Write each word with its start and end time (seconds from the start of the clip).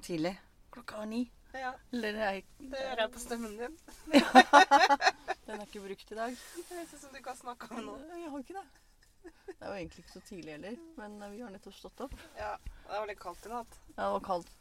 er 0.00 0.06
tidlig. 0.08 0.34
Klokka 0.74 1.02
er 1.04 1.08
ni. 1.10 1.22
Ja, 1.50 1.72
Eller 1.92 2.14
er, 2.22 2.36
det 2.62 2.78
hører 2.78 3.00
jeg 3.04 3.10
på 3.10 3.20
stemmen 3.24 3.56
din. 3.58 3.72
den 5.46 5.56
er 5.56 5.64
ikke 5.66 5.82
brukt 5.82 6.12
i 6.14 6.18
dag. 6.18 6.36
Det 6.54 6.66
høres 6.70 6.92
ut 6.94 7.00
som 7.02 7.10
du 7.10 7.18
ikke 7.18 7.32
har 7.32 7.40
snakka 7.40 7.70
med 7.74 7.86
noen. 7.88 8.04
Jeg 8.20 8.30
har 8.30 8.44
ikke 8.44 8.54
det. 8.60 8.66
Det 9.50 9.56
er 9.58 9.66
jo 9.72 9.78
egentlig 9.80 10.04
ikke 10.04 10.14
så 10.14 10.22
tidlig 10.28 10.52
heller, 10.54 10.76
men 10.96 11.16
vi 11.34 11.40
har 11.42 11.50
nettopp 11.52 11.74
stått 11.76 12.04
opp. 12.06 12.14
Ja, 12.38 12.52
det 12.86 12.94
var 12.94 13.08
litt 13.10 13.20
kaldt 13.20 13.48
i 13.48 13.50
natt. 13.52 13.74
Ja, 13.90 13.96
det 14.06 14.12
var 14.14 14.22
kaldt, 14.28 14.52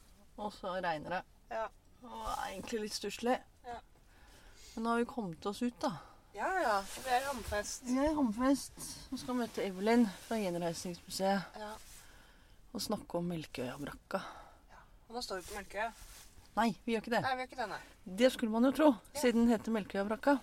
og 0.41 0.49
så 0.57 0.73
regner 0.83 1.15
det. 1.19 1.21
Ja. 1.53 1.67
Og 2.03 2.17
det 2.25 2.33
er 2.33 2.49
egentlig 2.49 2.81
litt 2.87 2.97
stusslig. 2.97 3.37
Ja. 3.67 3.77
Men 4.73 4.83
nå 4.87 4.95
har 4.95 5.03
vi 5.03 5.07
kommet 5.13 5.45
oss 5.51 5.61
ut, 5.63 5.77
da. 5.83 5.93
Ja 6.35 6.49
ja, 6.61 6.75
vi 7.05 7.09
er 7.13 7.21
i 7.23 7.29
Hammerfest. 7.29 7.85
Vi 7.87 7.95
er 8.01 8.09
i 8.11 8.17
Hammerfest 8.17 8.83
og 9.13 9.21
skal 9.21 9.37
møte 9.39 9.63
Evelyn 9.65 10.05
fra 10.27 10.37
Gjenreisningsmuseet 10.41 11.57
Ja. 11.63 11.71
og 12.73 12.83
snakke 12.85 13.17
om 13.21 13.29
Melkøya-brakka. 13.31 14.21
Og 15.09 15.15
nå 15.17 15.21
står 15.25 15.41
vi 15.41 15.47
på 15.49 15.57
Melkøya. 15.57 15.89
Nei, 16.59 16.69
vi 16.85 16.93
gjør 16.93 17.03
ikke 17.03 17.13
det. 17.15 17.21
Nei, 17.25 17.33
vi 17.33 17.41
gjør 17.43 17.49
ikke 17.49 17.59
det, 17.61 17.67
nei. 17.71 18.15
Det 18.21 18.29
skulle 18.33 18.53
man 18.53 18.67
jo 18.67 18.71
tro, 18.77 18.87
Ja. 18.93 19.19
siden 19.21 19.45
den 19.45 19.51
heter 19.53 19.73
Melkøyabrakka. 19.73 20.39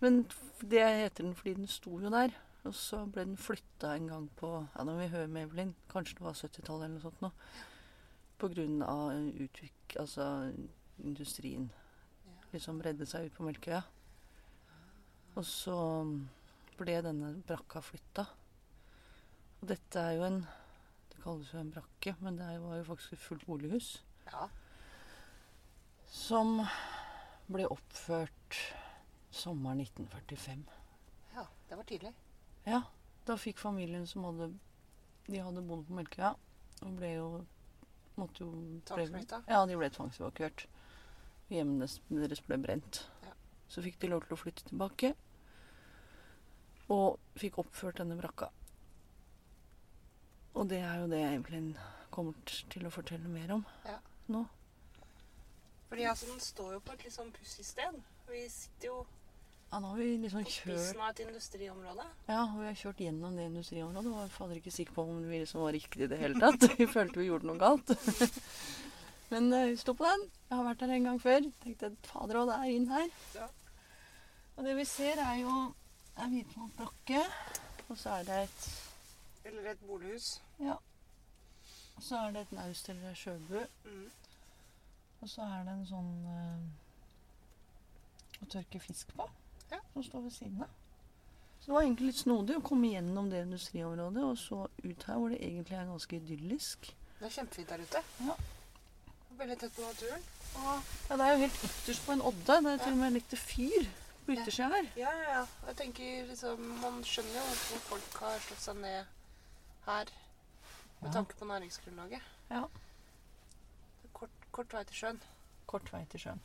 Men 0.00 0.22
det 0.60 0.84
heter 0.84 1.24
den 1.24 1.34
fordi 1.34 1.54
den 1.54 1.66
sto 1.68 1.98
jo 2.00 2.10
der. 2.12 2.34
Og 2.64 2.74
så 2.76 3.06
ble 3.08 3.24
den 3.24 3.36
flytta 3.40 3.94
en 3.96 4.08
gang 4.08 4.28
på 4.36 4.50
Ja, 4.76 4.84
nå 4.84 4.92
må 4.92 4.98
vi 5.00 5.08
høre 5.14 5.28
med 5.28 5.48
Evelyn. 5.48 5.74
Kanskje 5.88 6.18
det 6.18 6.26
var 6.26 6.36
70-tallet 6.36 6.84
eller 6.84 6.98
noe 6.98 7.04
sånt 7.06 7.20
nå. 7.24 7.30
På 8.38 8.48
grunn 8.52 8.82
av 8.82 9.12
utvik... 9.40 9.96
Altså 9.98 10.52
industrien 11.00 11.70
liksom 12.52 12.82
redde 12.82 13.06
seg 13.08 13.26
ut 13.30 13.32
på 13.38 13.46
Melkøya. 13.46 13.80
Og 15.36 15.44
så 15.46 15.76
ble 16.76 17.00
denne 17.02 17.32
brakka 17.46 17.80
flytta. 17.80 18.26
Og 19.62 19.68
dette 19.68 20.00
er 20.00 20.18
jo 20.18 20.26
en 20.28 20.42
Kalles 21.22 21.50
jo 21.52 21.58
en 21.60 21.70
brakke, 21.74 22.14
men 22.24 22.36
det 22.40 22.48
var 22.62 22.76
jo 22.80 22.84
faktisk 22.88 23.12
et 23.12 23.18
fullt 23.24 23.46
bolighus 23.46 23.90
Ja. 24.30 24.48
som 26.06 26.60
ble 27.50 27.66
oppført 27.70 28.58
sommeren 29.30 29.80
1945. 29.84 30.64
ja, 31.34 31.44
det 31.68 31.76
var 31.76 31.84
tidlig. 31.84 32.12
Ja, 32.66 32.82
da 33.26 33.36
fikk 33.36 33.58
familien 33.58 34.06
som 34.06 34.24
hadde 34.24 34.52
De 35.30 35.38
hadde 35.38 35.62
bodd 35.62 35.84
på 35.86 35.94
Melkøya 35.94 36.34
og 36.82 36.96
ble 36.96 37.12
jo 37.14 37.26
Måtte 38.18 38.42
jo 38.42 38.50
Tvangsflytta. 38.84 39.38
Ja, 39.48 39.64
de 39.66 39.76
ble 39.78 39.88
tvangsevakuert. 39.88 40.66
Hjemmene 41.48 41.86
deres 42.10 42.40
ble 42.44 42.58
brent. 42.60 42.98
Ja. 43.24 43.32
Så 43.70 43.80
fikk 43.84 43.96
de 44.02 44.08
lov 44.10 44.26
til 44.26 44.34
å 44.34 44.38
flytte 44.40 44.66
tilbake. 44.68 45.14
Og 46.90 47.16
fikk 47.40 47.56
oppført 47.62 47.96
denne 48.02 48.18
brakka. 48.18 48.50
Og 50.54 50.66
det 50.70 50.80
er 50.82 51.00
jo 51.02 51.06
det 51.10 51.20
Evelyn 51.28 51.70
kommer 52.10 52.34
til 52.72 52.86
å 52.88 52.90
fortelle 52.90 53.28
mer 53.30 53.52
om 53.54 53.64
Ja. 53.86 53.98
nå. 54.28 54.44
Fordi 55.90 56.02
altså, 56.06 56.26
den 56.30 56.40
står 56.40 56.72
jo 56.74 56.80
på 56.86 56.92
et 56.94 57.04
litt 57.04 57.14
sånn 57.14 57.32
pussig 57.34 57.64
sted. 57.66 57.96
Vi 58.30 58.44
sitter 58.48 58.86
jo 58.92 59.06
Ja, 59.72 59.78
nå 59.78 59.92
har 59.92 59.98
vi 59.98 60.16
liksom 60.18 60.42
på 60.42 60.50
kjørt 60.50 60.78
spissen 60.80 61.00
av 61.00 61.10
et 61.12 61.20
industriområde. 61.22 62.04
Ja, 62.28 62.40
og 62.42 62.56
vi 62.58 62.66
har 62.66 62.74
kjørt 62.74 63.02
gjennom 63.04 63.36
det 63.38 63.44
industriområdet 63.46 64.10
og 64.10 64.16
var 64.18 64.28
fader 64.34 64.58
ikke 64.58 64.72
sikker 64.74 64.92
på 64.96 65.04
om 65.06 65.20
vi 65.30 65.38
liksom 65.44 65.60
var 65.62 65.72
riktig 65.76 66.02
i 66.02 66.08
det 66.10 66.18
hele 66.18 66.40
tatt. 66.42 66.66
Vi 66.78 66.86
følte 66.90 67.20
vi 67.22 67.28
gjorde 67.28 67.46
noe 67.46 67.58
galt. 67.58 67.92
Men 69.30 69.52
eh, 69.54 69.68
vi 69.70 69.76
sto 69.78 69.94
på 69.94 70.02
den. 70.02 70.24
Jeg 70.50 70.56
har 70.58 70.64
vært 70.66 70.80
der 70.82 70.90
en 70.96 71.04
gang 71.06 71.20
før. 71.22 71.44
Tenkte 71.62 71.92
fader 72.02 72.40
òg, 72.40 72.48
det 72.50 72.56
er 72.58 72.72
inn 72.74 72.88
her. 72.90 73.08
Ja. 73.36 73.46
Og 74.56 74.64
det 74.66 74.74
vi 74.80 74.84
ser, 74.90 75.22
er 75.22 75.36
jo 75.38 75.52
en 76.18 76.34
hvitmalt 76.34 76.74
blokke, 76.76 77.22
Og 77.88 77.98
så 77.98 78.16
er 78.18 78.26
det 78.26 78.38
et 78.48 78.89
Eller 79.50 79.70
et 79.74 79.80
bolighus. 79.86 80.28
Ja. 80.62 80.76
Og 81.96 82.02
så 82.06 82.16
er 82.24 82.32
det 82.36 82.40
et 82.46 82.52
naust 82.56 82.88
eller 82.88 83.10
ei 83.10 83.16
sjøbu. 83.18 83.58
Mm. 83.84 84.06
Og 85.20 85.28
så 85.28 85.42
er 85.44 85.64
det 85.66 85.72
en 85.74 85.86
sånn 85.90 86.12
eh, 86.32 86.60
å 88.40 88.48
tørke 88.54 88.80
fisk 88.80 89.10
på. 89.18 89.26
Ja. 89.70 89.80
Som 89.92 90.06
står 90.06 90.24
ved 90.28 90.32
siden 90.38 90.62
av. 90.64 90.76
Så 91.60 91.66
det 91.68 91.74
var 91.76 91.84
egentlig 91.84 92.06
litt 92.08 92.22
snodig 92.22 92.56
å 92.56 92.62
komme 92.64 92.88
gjennom 92.94 93.26
det 93.28 93.42
industriområdet 93.44 94.22
og 94.24 94.38
så 94.40 94.62
ut 94.80 95.02
her 95.10 95.18
hvor 95.20 95.28
det 95.34 95.42
egentlig 95.44 95.76
er 95.76 95.90
ganske 95.90 96.16
idyllisk. 96.16 96.88
Det 97.18 97.26
er 97.28 97.34
kjempefint 97.34 97.68
der 97.74 97.82
ute. 97.84 98.00
Ja. 98.24 98.36
Veldig 99.40 99.58
tett 99.60 99.74
på 99.76 99.84
naturen. 99.84 100.24
Ja, 100.56 100.78
det 101.10 101.26
er 101.26 101.34
jo 101.34 101.42
helt 101.44 101.60
ytterst 101.68 102.06
på 102.06 102.14
en 102.16 102.24
odde. 102.30 102.56
Det 102.64 102.72
er 102.72 102.80
til 102.86 102.96
og 102.96 103.02
med 103.02 103.12
litt 103.18 103.36
fyr 103.38 103.90
på 104.24 104.32
Ja. 104.32 104.40
yttersida 104.40 104.70
her. 104.72 104.88
Ja, 104.96 105.12
ja, 105.20 105.28
ja. 105.36 105.44
Jeg 105.68 105.76
tenker 105.76 106.26
liksom 106.32 106.64
Man 106.80 106.98
skjønner 107.04 107.36
jo 107.38 107.44
hvorfor 107.50 107.84
folk 107.92 108.18
har 108.24 108.40
slått 108.46 108.64
seg 108.64 108.80
ned 108.80 109.04
her 109.90 110.10
med 111.00 111.08
Ja. 111.08 111.12
tanke 111.12 111.36
på 111.36 111.44
næringsgrunnlaget. 111.44 112.22
Ja. 112.50 112.62
Er 114.04 114.08
Kort, 114.12 114.30
kort 114.52 114.72
vei 114.72 114.84
til 114.84 114.96
sjøen. 114.96 115.22
Kort 115.66 115.92
vei 115.92 116.04
til 116.10 116.20
sjøen. 116.20 116.40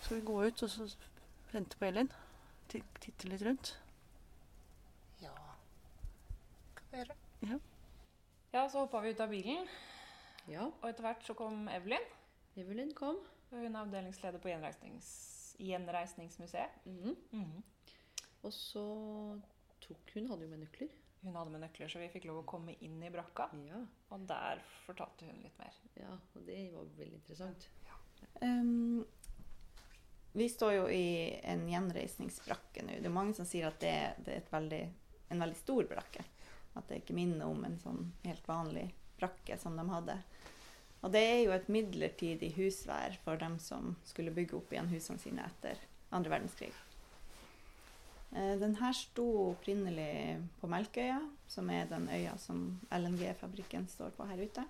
Skal 0.00 0.16
vi 0.20 0.24
gå 0.26 0.36
ut 0.46 0.62
og 0.62 0.70
så 0.70 0.86
vente 1.52 1.76
på 1.78 1.84
Elin? 1.84 2.10
Titte 2.70 3.28
litt 3.28 3.42
rundt? 3.46 3.72
Ja 5.22 5.32
Kan 6.76 6.86
vi 6.92 6.96
gjøre. 7.02 7.60
Ja, 8.52 8.64
så 8.68 8.78
hoppa 8.84 9.00
vi 9.00 9.10
ut 9.14 9.20
av 9.20 9.28
bilen, 9.30 9.68
Ja. 10.48 10.64
og 10.82 10.88
etter 10.88 11.02
hvert 11.06 11.22
så 11.26 11.34
kom 11.34 11.68
Evelyn. 11.68 12.06
Evelyn 12.56 12.94
kom. 12.94 13.16
Hun 13.50 13.76
er 13.76 13.80
avdelingsleder 13.80 14.38
på 14.38 14.48
Gjenreisnings 14.48 15.56
Gjenreisningsmuseet. 15.60 16.70
Mhm. 16.86 17.62
Og 18.42 18.52
så 18.52 18.82
tok 19.80 20.10
hun 20.14 20.28
hadde 20.30 20.42
jo 20.42 20.48
med 20.48 20.58
nøkler. 20.64 20.88
Hun 21.22 21.36
hadde 21.36 21.52
med 21.52 21.60
nøkler, 21.60 21.88
så 21.92 22.00
vi 22.00 22.08
fikk 22.08 22.26
lov 22.30 22.40
å 22.40 22.48
komme 22.48 22.74
inn 22.80 23.02
i 23.04 23.10
brakka. 23.12 23.50
Ja, 23.68 23.82
Og 24.14 24.26
der 24.28 24.62
fortalte 24.86 25.28
hun 25.28 25.42
litt 25.44 25.58
mer. 25.60 25.74
ja, 26.00 26.14
og 26.34 26.46
det 26.46 26.60
var 26.72 26.86
veldig 26.96 27.18
interessant. 27.20 27.68
Um, 28.40 29.04
vi 30.32 30.48
står 30.48 30.72
jo 30.72 30.88
i 30.88 31.40
en 31.42 31.66
gjenreisningsbrakke 31.68 32.84
nå. 32.86 33.00
Det 33.02 33.10
er 33.10 33.14
mange 33.14 33.34
som 33.36 33.48
sier 33.48 33.68
at 33.68 33.80
det, 33.82 33.96
det 34.24 34.32
er 34.36 34.42
et 34.44 34.52
veldig, 34.52 34.82
en 35.28 35.44
veldig 35.44 35.58
stor 35.58 35.88
brakke. 35.90 36.24
At 36.78 36.88
det 36.88 37.02
ikke 37.02 37.16
minner 37.18 37.50
om 37.50 37.64
en 37.66 37.78
sånn 37.82 38.12
helt 38.24 38.46
vanlig 38.48 38.86
brakke 39.18 39.58
som 39.58 39.76
de 39.76 39.84
hadde. 39.90 40.16
Og 41.00 41.12
det 41.12 41.22
er 41.24 41.40
jo 41.42 41.52
et 41.56 41.68
midlertidig 41.72 42.52
husvær 42.56 43.16
for 43.24 43.40
dem 43.40 43.58
som 43.58 43.96
skulle 44.08 44.32
bygge 44.36 44.56
opp 44.58 44.72
igjen 44.72 44.92
husene 44.92 45.20
sine 45.20 45.44
etter 45.48 45.80
andre 46.14 46.32
verdenskrig. 46.36 46.72
Eh, 48.32 48.56
Den 48.60 48.76
her 48.76 48.92
sto 48.94 49.24
opprinnelig 49.50 50.40
på 50.60 50.68
Melkøya, 50.70 51.18
som 51.50 51.70
er 51.70 51.84
den 51.90 52.08
øya 52.08 52.36
som 52.38 52.80
LNG-fabrikken 52.92 53.88
står 53.90 54.10
på 54.16 54.26
her 54.30 54.44
ute. 54.44 54.64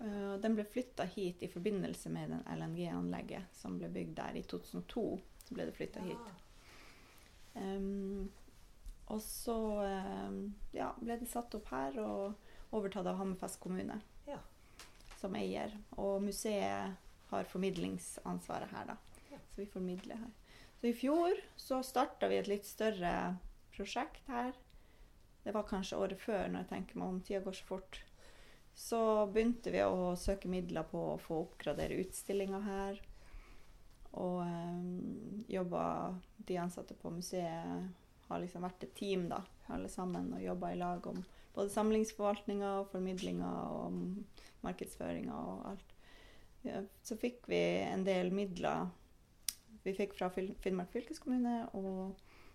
Eh, 0.00 0.36
Den 0.42 0.54
ble 0.54 0.64
flytta 0.64 1.04
hit 1.04 1.42
i 1.42 1.48
forbindelse 1.50 2.10
med 2.10 2.30
den 2.30 2.44
LNG-anlegget 2.58 3.44
som 3.58 3.78
ble 3.78 3.88
bygd 3.88 4.14
der 4.16 4.36
i 4.38 4.42
2002. 4.42 5.20
Så 5.44 5.54
ble 5.54 5.66
det 5.66 5.74
flytta 5.76 6.00
hit. 6.00 6.30
Em, 7.54 8.30
og 9.12 9.20
så 9.20 9.54
ja, 10.74 10.88
ble 10.98 11.18
det 11.20 11.28
satt 11.30 11.54
opp 11.54 11.68
her 11.70 11.98
og 12.02 12.34
overtatt 12.74 13.06
av 13.06 13.18
Hammerfest 13.20 13.60
kommune 13.60 14.00
Ja. 14.26 14.38
som 15.20 15.34
eier. 15.36 15.70
Og 15.96 16.22
museet 16.22 16.96
har 17.30 17.44
formidlingsansvaret 17.44 18.70
her, 18.72 18.84
da. 18.86 18.96
Så 19.50 19.56
vi 19.62 19.66
formidler 19.66 20.16
her. 20.16 20.32
Så 20.84 20.88
i 20.88 20.94
fjor 20.94 21.38
så 21.56 21.78
starta 21.80 22.28
vi 22.28 22.36
et 22.36 22.48
litt 22.50 22.66
større 22.68 23.10
prosjekt 23.72 24.26
her. 24.28 24.50
Det 25.40 25.54
var 25.56 25.64
kanskje 25.64 25.96
året 25.96 26.20
før, 26.20 26.42
når 26.44 26.58
jeg 26.60 26.68
tenker 26.74 26.98
meg 27.00 27.06
om. 27.08 27.20
Tida 27.24 27.38
går 27.40 27.54
så 27.56 27.68
fort. 27.70 28.00
Så 28.76 28.98
begynte 29.32 29.72
vi 29.72 29.80
å 29.80 30.10
søke 30.20 30.50
midler 30.52 30.84
på 30.90 31.00
å 31.14 31.22
få 31.24 31.38
oppgradere 31.46 31.96
utstillinga 32.02 32.60
her. 32.66 32.98
Og 34.20 34.42
um, 34.44 35.38
jobba 35.48 35.84
De 36.36 36.58
ansatte 36.60 36.92
på 37.00 37.14
museet 37.14 38.28
har 38.28 38.42
liksom 38.42 38.66
vært 38.68 38.84
et 38.84 38.92
team, 38.98 39.24
da, 39.30 39.38
alle 39.72 39.88
sammen, 39.88 40.34
og 40.36 40.44
jobba 40.44 40.74
i 40.74 40.76
lag 40.82 41.08
om 41.08 41.22
både 41.54 41.72
samlingsforvaltninga, 41.72 42.74
formidlinga 42.92 43.54
og 43.78 43.96
markedsføringa 44.68 45.40
og 45.48 45.64
alt. 45.72 45.96
Ja, 46.68 46.84
så 47.00 47.16
fikk 47.16 47.48
vi 47.48 47.62
en 47.86 48.04
del 48.04 48.28
midler. 48.36 48.92
Vi 49.84 49.94
fikk 49.96 50.16
fra 50.16 50.30
Finnmark 50.32 50.92
fylkeskommune 50.94 51.66
og 51.76 52.14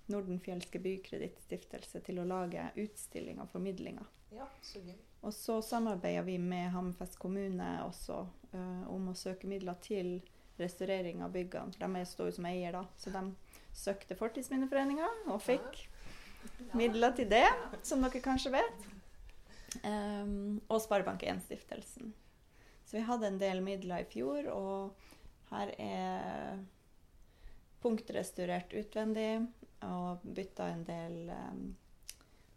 Nordenfjelske 0.09 0.81
bykredittstiftelse 0.81 2.01
til 2.05 2.21
å 2.21 2.25
lage 2.25 2.63
utstilling 2.81 3.37
og 3.43 3.51
formidlinger. 3.51 4.07
Ja, 4.33 4.47
så 4.65 4.81
gøy. 4.81 4.97
Og 5.25 5.33
så 5.35 5.59
samarbeider 5.65 6.25
vi 6.25 6.37
med 6.41 6.71
Hammerfest 6.73 7.19
kommune 7.21 7.69
også 7.83 8.23
uh, 8.53 8.85
om 8.89 9.11
å 9.11 9.17
søke 9.17 9.49
midler 9.49 9.77
til 9.83 10.19
restaurering 10.59 11.21
av 11.23 11.33
byggene. 11.35 11.75
De 11.77 12.05
står 12.07 12.31
jo 12.31 12.37
som 12.39 12.47
eier, 12.49 12.75
da. 12.75 12.83
Så 12.99 13.13
de 13.13 13.23
søkte 13.75 14.17
Fortidsminneforeninga 14.19 15.07
og 15.29 15.41
fikk 15.43 15.83
midler 16.77 17.13
til 17.15 17.29
det, 17.31 17.45
som 17.85 18.01
dere 18.03 18.23
kanskje 18.23 18.55
vet. 18.57 18.89
Um, 19.83 20.57
og 20.67 20.81
Sparebank1-stiftelsen. 20.83 22.13
Så 22.85 22.97
vi 22.97 23.05
hadde 23.05 23.29
en 23.29 23.39
del 23.39 23.61
midler 23.61 24.01
i 24.01 24.09
fjor, 24.09 24.49
og 24.49 25.53
her 25.53 25.73
er 25.77 26.57
punktrestaurert 27.81 28.73
utvendig 28.73 29.47
og 29.87 30.23
bytta 30.23 30.67
en 30.73 30.83
del 30.87 31.31
um, 31.31 31.63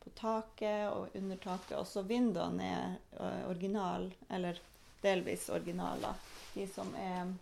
på 0.02 0.10
taket 0.18 0.88
og 0.90 1.14
under 1.18 1.38
taket. 1.38 1.76
Også 1.78 2.02
vinduene 2.02 2.66
er 2.66 2.96
eh, 3.20 3.44
original, 3.46 4.08
eller 4.28 4.58
delvis 5.02 5.48
originaler. 5.54 6.18
De 6.54 6.66
som 6.66 6.90
er 6.98 7.32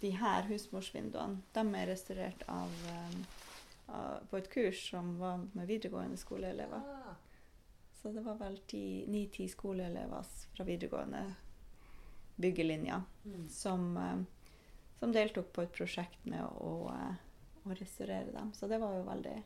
De 0.00 0.14
her 0.16 0.46
husmorsvinduene, 0.48 1.42
de 1.52 1.60
er 1.76 1.90
restaurert 1.90 2.42
av, 2.48 2.70
um, 2.88 3.18
av 3.92 4.22
på 4.30 4.38
et 4.38 4.48
kurs 4.48 4.86
som 4.90 5.10
var 5.20 5.42
med 5.52 5.68
videregående 5.68 6.16
skoleelever. 6.16 6.80
Ah, 6.80 7.18
Så 8.00 8.08
det 8.12 8.24
var 8.24 8.38
vel 8.40 8.56
ni-ti 9.12 9.48
skoleelever 9.48 10.24
fra 10.56 10.64
videregående 10.64 11.34
byggelinja 12.40 13.02
som, 13.48 13.96
eh, 13.96 14.24
som 15.00 15.12
deltok 15.12 15.50
på 15.56 15.62
et 15.64 15.72
prosjekt 15.72 16.24
med 16.28 16.44
å, 16.44 16.92
eh, 16.92 17.14
å 17.66 17.74
restaurere 17.76 18.30
dem. 18.34 18.52
Så 18.54 18.68
det 18.68 18.78
var 18.82 18.94
jo 18.98 19.02
veldig, 19.08 19.36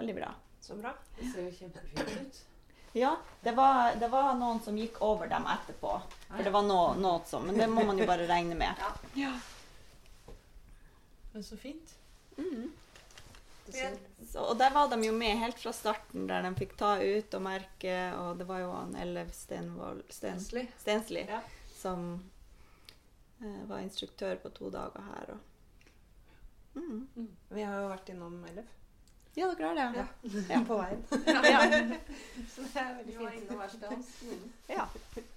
veldig 0.00 0.14
bra. 0.18 0.34
så 0.60 0.74
bra. 0.80 0.94
Det 1.18 1.28
ser 1.32 1.44
jo 1.46 1.50
kjempefint 1.60 2.20
ut. 2.20 2.38
Ja, 2.96 3.16
det 3.44 3.52
var, 3.54 3.94
det 4.00 4.08
var 4.08 4.34
noen 4.34 4.58
som 4.64 4.76
gikk 4.80 4.96
over 5.04 5.28
dem 5.28 5.44
etterpå. 5.46 5.90
For 6.30 6.42
det 6.42 6.50
var 6.54 6.64
noe, 6.64 6.94
noe 6.96 7.20
som, 7.28 7.44
Men 7.46 7.58
det 7.60 7.68
må 7.68 7.84
man 7.86 7.98
jo 8.00 8.06
bare 8.08 8.26
regne 8.26 8.56
med. 8.56 8.74
Men 11.32 11.44
så 11.44 11.56
fint. 11.56 11.94
Mhm. 12.36 12.70
Det 13.66 13.98
Så, 14.30 14.38
og 14.40 14.58
der 14.58 14.70
var 14.70 14.88
de 14.88 15.00
jo 15.04 15.12
med 15.12 15.36
helt 15.38 15.58
fra 15.58 15.72
starten, 15.74 16.26
der 16.28 16.42
de 16.42 16.52
fikk 16.54 16.76
ta 16.78 16.96
ut 17.02 17.34
og 17.34 17.42
merke. 17.42 17.96
Og 18.16 18.38
det 18.38 18.46
var 18.48 18.60
jo 18.62 18.70
han 18.72 18.94
Ellef 18.96 19.32
Stenvold 19.34 20.04
Sten, 20.10 20.40
Stensli 20.40 21.26
Ja. 21.28 21.40
som 21.74 22.22
eh, 23.42 23.68
var 23.68 23.78
instruktør 23.84 24.36
på 24.42 24.48
to 24.50 24.70
dager 24.70 25.02
her. 25.02 25.30
Og, 25.34 25.38
Mhm. 26.76 27.28
vi 27.50 27.62
har 27.62 27.80
jo 27.80 27.88
vært 27.88 28.08
innom 28.12 28.44
Ellef 28.44 28.66
Ja, 29.36 29.46
dere 29.54 29.68
har 29.68 29.74
det? 29.92 29.98
Ja. 30.24 30.54
Ja. 30.54 30.64
på 30.68 30.76
veien. 30.76 31.04
Ja. 31.52 31.60
Så 32.54 32.62
det 32.62 32.76
er 32.76 32.94
veldig 32.96 33.06
Vi 33.06 33.24
var 33.24 33.30
fint. 33.30 33.42
innom 33.44 33.58
verkstedet 33.58 33.88
hans. 33.90 34.24
ja. 34.68 34.86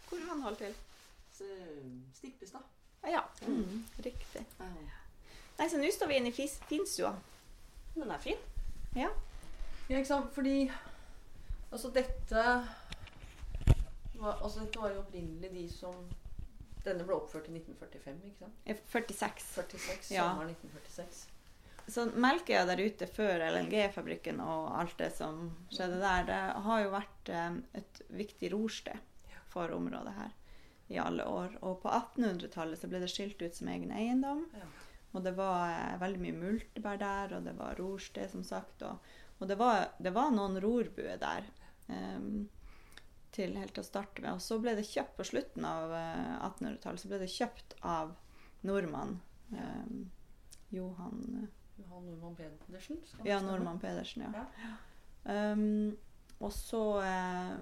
Hvor 0.10 0.28
han 0.30 0.42
holdt 0.42 0.58
til? 0.58 0.76
Stippestad. 2.14 2.62
Ja, 3.08 3.22
mm, 3.48 3.84
riktig. 4.04 4.42
Nei, 5.60 5.68
så 5.70 5.78
nå 5.78 5.88
står 5.92 6.08
vi 6.08 6.16
inne 6.20 6.28
i 6.36 6.48
Finnstua. 6.68 7.14
Den 7.96 8.12
er 8.12 8.18
fin. 8.18 8.38
Ja. 8.96 9.08
Ja, 9.90 9.98
ikke 9.98 10.08
sant? 10.08 10.34
Fordi 10.34 10.72
Altså, 11.72 11.90
dette 11.94 12.44
var, 14.20 14.40
altså, 14.44 14.60
dette 14.60 14.80
var 14.82 14.90
jo 14.92 15.00
opprinnelig 15.00 15.52
de 15.54 15.70
som 15.72 15.96
Denne 16.90 17.06
ble 17.08 17.16
oppført 17.18 17.48
i 17.50 17.56
1945, 17.58 18.24
ikke 18.32 18.46
sant? 18.46 18.64
46. 18.66 19.46
46. 19.50 19.52
46, 19.56 20.16
Ja. 20.16 20.26
Sommeren 20.32 20.56
1946. 20.56 21.28
Så 21.90 22.06
Melkøya 22.22 22.66
der 22.70 22.82
ute 22.86 23.08
før 23.10 23.42
LNG-fabrikken 23.50 24.42
og 24.46 24.68
alt 24.78 24.98
det 25.00 25.08
som 25.16 25.48
skjedde 25.74 25.98
der, 26.04 26.28
det 26.28 26.42
har 26.68 26.84
jo 26.84 26.92
vært 26.94 27.32
eh, 27.34 27.56
et 27.80 28.02
viktig 28.14 28.52
rorsted 28.54 29.00
for 29.50 29.72
området 29.74 30.14
her 30.14 30.36
i 30.94 31.00
alle 31.02 31.26
år. 31.26 31.56
Og 31.66 31.80
på 31.82 31.90
1800-tallet 31.90 32.78
så 32.82 32.90
ble 32.92 33.02
det 33.02 33.10
skilt 33.10 33.42
ut 33.42 33.58
som 33.58 33.72
egen 33.74 33.90
eiendom. 33.96 34.44
Ja. 34.54 34.68
Og 35.18 35.26
det 35.26 35.34
var 35.40 35.72
eh, 35.74 35.98
veldig 36.04 36.22
mye 36.28 36.38
multebær 36.38 37.02
der, 37.02 37.34
og 37.40 37.50
det 37.50 37.56
var 37.58 37.78
rorsted, 37.82 38.30
som 38.36 38.46
sagt. 38.46 38.86
Og, 38.86 39.10
og 39.40 39.50
det, 39.50 39.58
var, 39.58 39.88
det 39.98 40.14
var 40.14 40.30
noen 40.36 40.60
rorbuer 40.62 41.18
der 41.22 41.50
em, 41.90 42.46
til 43.36 43.56
helt 43.60 43.74
til 43.76 43.84
å 43.84 43.88
starte 43.88 44.22
med. 44.24 44.34
Og 44.34 44.42
så 44.42 44.58
ble 44.62 44.74
det 44.78 44.88
kjøpt 44.90 45.16
på 45.20 45.26
slutten 45.28 45.66
av 45.70 45.92
eh, 45.94 46.36
1800-tallet, 46.48 47.02
så 47.04 47.12
ble 47.12 47.20
det 47.22 47.30
kjøpt 47.34 47.76
av 47.86 48.16
nordmann 48.68 49.20
eh, 49.54 49.92
Johan 50.76 51.48
Johan 51.80 52.06
Nordmann 52.10 52.36
Pedersen? 52.36 52.98
ja? 53.24 53.40
Nordmann 53.42 53.80
Pedersen, 53.80 54.26
ja. 54.28 54.44
Ja. 54.60 54.74
Um, 55.54 55.96
og 56.40 56.52
så 56.56 56.82
eh, 57.04 57.56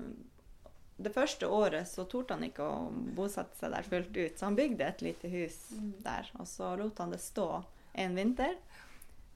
Det 0.97 1.11
første 1.13 1.47
året 1.49 1.87
så 1.89 2.05
torde 2.09 2.33
han 2.37 2.45
ikke 2.47 2.65
å 2.65 2.89
bosette 3.17 3.57
seg 3.59 3.73
der 3.75 3.85
fullt 3.85 4.15
ut, 4.17 4.37
så 4.39 4.47
han 4.47 4.57
bygde 4.57 4.85
et 4.87 5.01
lite 5.05 5.29
hus 5.29 5.59
Mm. 5.71 5.91
der. 6.05 6.31
Og 6.39 6.47
så 6.49 6.71
lot 6.79 6.97
han 7.03 7.11
det 7.13 7.19
stå 7.21 7.63
en 7.93 8.15
vinter 8.17 8.55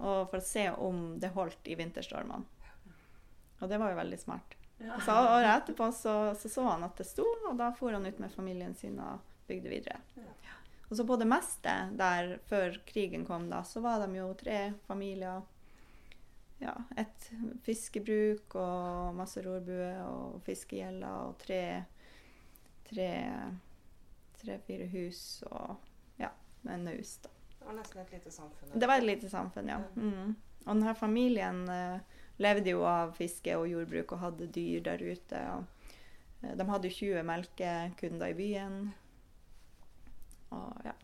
for 0.01 0.38
å 0.39 0.42
se 0.42 0.63
om 0.72 1.19
det 1.22 1.30
holdt 1.36 1.68
i 1.69 1.75
vinterstormene. 1.77 2.45
Og 3.62 3.69
det 3.69 3.77
var 3.77 3.92
jo 3.94 4.00
veldig 4.00 4.18
smart. 4.18 4.56
Så 5.06 5.13
året 5.13 5.51
etterpå 5.56 5.92
så, 5.94 6.16
så 6.36 6.50
så 6.50 6.66
han 6.68 6.83
at 6.88 6.98
det 6.98 7.06
sto, 7.06 7.25
og 7.50 7.57
da 7.60 7.69
for 7.78 7.94
han 7.94 8.06
ut 8.06 8.19
med 8.19 8.33
familien 8.33 8.74
sin 8.75 9.00
og 9.00 9.22
bygde 9.48 9.69
videre. 9.69 10.00
Ja. 10.18 10.57
Og 10.89 10.98
så 10.98 11.06
på 11.07 11.16
det 11.22 11.28
meste 11.30 11.74
der 11.95 12.36
før 12.50 12.75
krigen 12.88 13.25
kom, 13.25 13.48
da, 13.51 13.62
så 13.63 13.80
var 13.83 14.04
de 14.04 14.18
jo 14.18 14.31
tre 14.39 14.74
familier. 14.88 15.45
Ja, 16.62 16.75
et 17.00 17.30
fiskebruk 17.66 18.54
og 18.60 19.16
masse 19.18 19.42
rorbue 19.42 19.94
og 20.06 20.42
fiskegjeller 20.45 21.30
og 21.30 21.39
tre 21.42 21.63
tre-fire 22.92 24.88
hus 24.92 25.44
og 25.48 25.77
ja, 26.19 26.30
en 26.68 26.84
naust. 26.86 27.24
da. 27.24 27.30
Det 27.60 27.68
var 27.68 27.77
nesten 27.77 28.01
et 28.01 28.12
lite 28.12 28.31
samfunn. 28.34 28.74
Det 28.74 28.88
var 28.89 28.98
et 29.00 29.07
lite 29.07 29.30
samfunn, 29.30 29.69
ja. 29.69 29.80
Mm. 29.95 30.36
Og 30.66 30.72
denne 30.74 30.94
familien 30.98 31.62
eh, 31.69 32.19
levde 32.42 32.74
jo 32.74 32.86
av 32.88 33.14
fiske 33.18 33.54
og 33.58 33.70
jordbruk 33.70 34.16
og 34.16 34.24
hadde 34.26 34.50
dyr 34.56 34.84
der 34.86 35.04
ute. 35.04 35.44
Eh, 36.42 36.56
de 36.58 36.68
hadde 36.70 36.90
jo 36.90 36.98
20 36.98 37.28
melkekunder 37.28 38.34
i 38.34 38.38
byen. 38.38 38.82
Og 40.52 40.88
ja. 40.88 40.96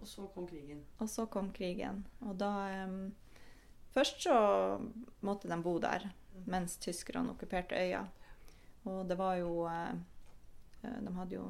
Og 0.00 0.08
så 0.08 0.26
kom 0.34 0.46
krigen. 0.48 0.84
Og 0.98 1.10
så 1.12 1.26
kom 1.28 1.50
krigen. 1.52 2.06
Og 2.24 2.38
da 2.40 2.52
um, 2.86 3.10
Først 3.90 4.22
så 4.22 4.34
måtte 5.26 5.48
de 5.50 5.56
bo 5.62 5.72
der 5.82 6.04
mens 6.46 6.76
tyskerne 6.78 7.32
okkuperte 7.32 7.74
øya. 7.74 8.04
Og 8.86 9.08
det 9.08 9.16
var 9.18 9.34
jo 9.40 9.66
eh, 9.66 9.98
De 10.80 11.12
hadde 11.12 11.34
jo 11.34 11.42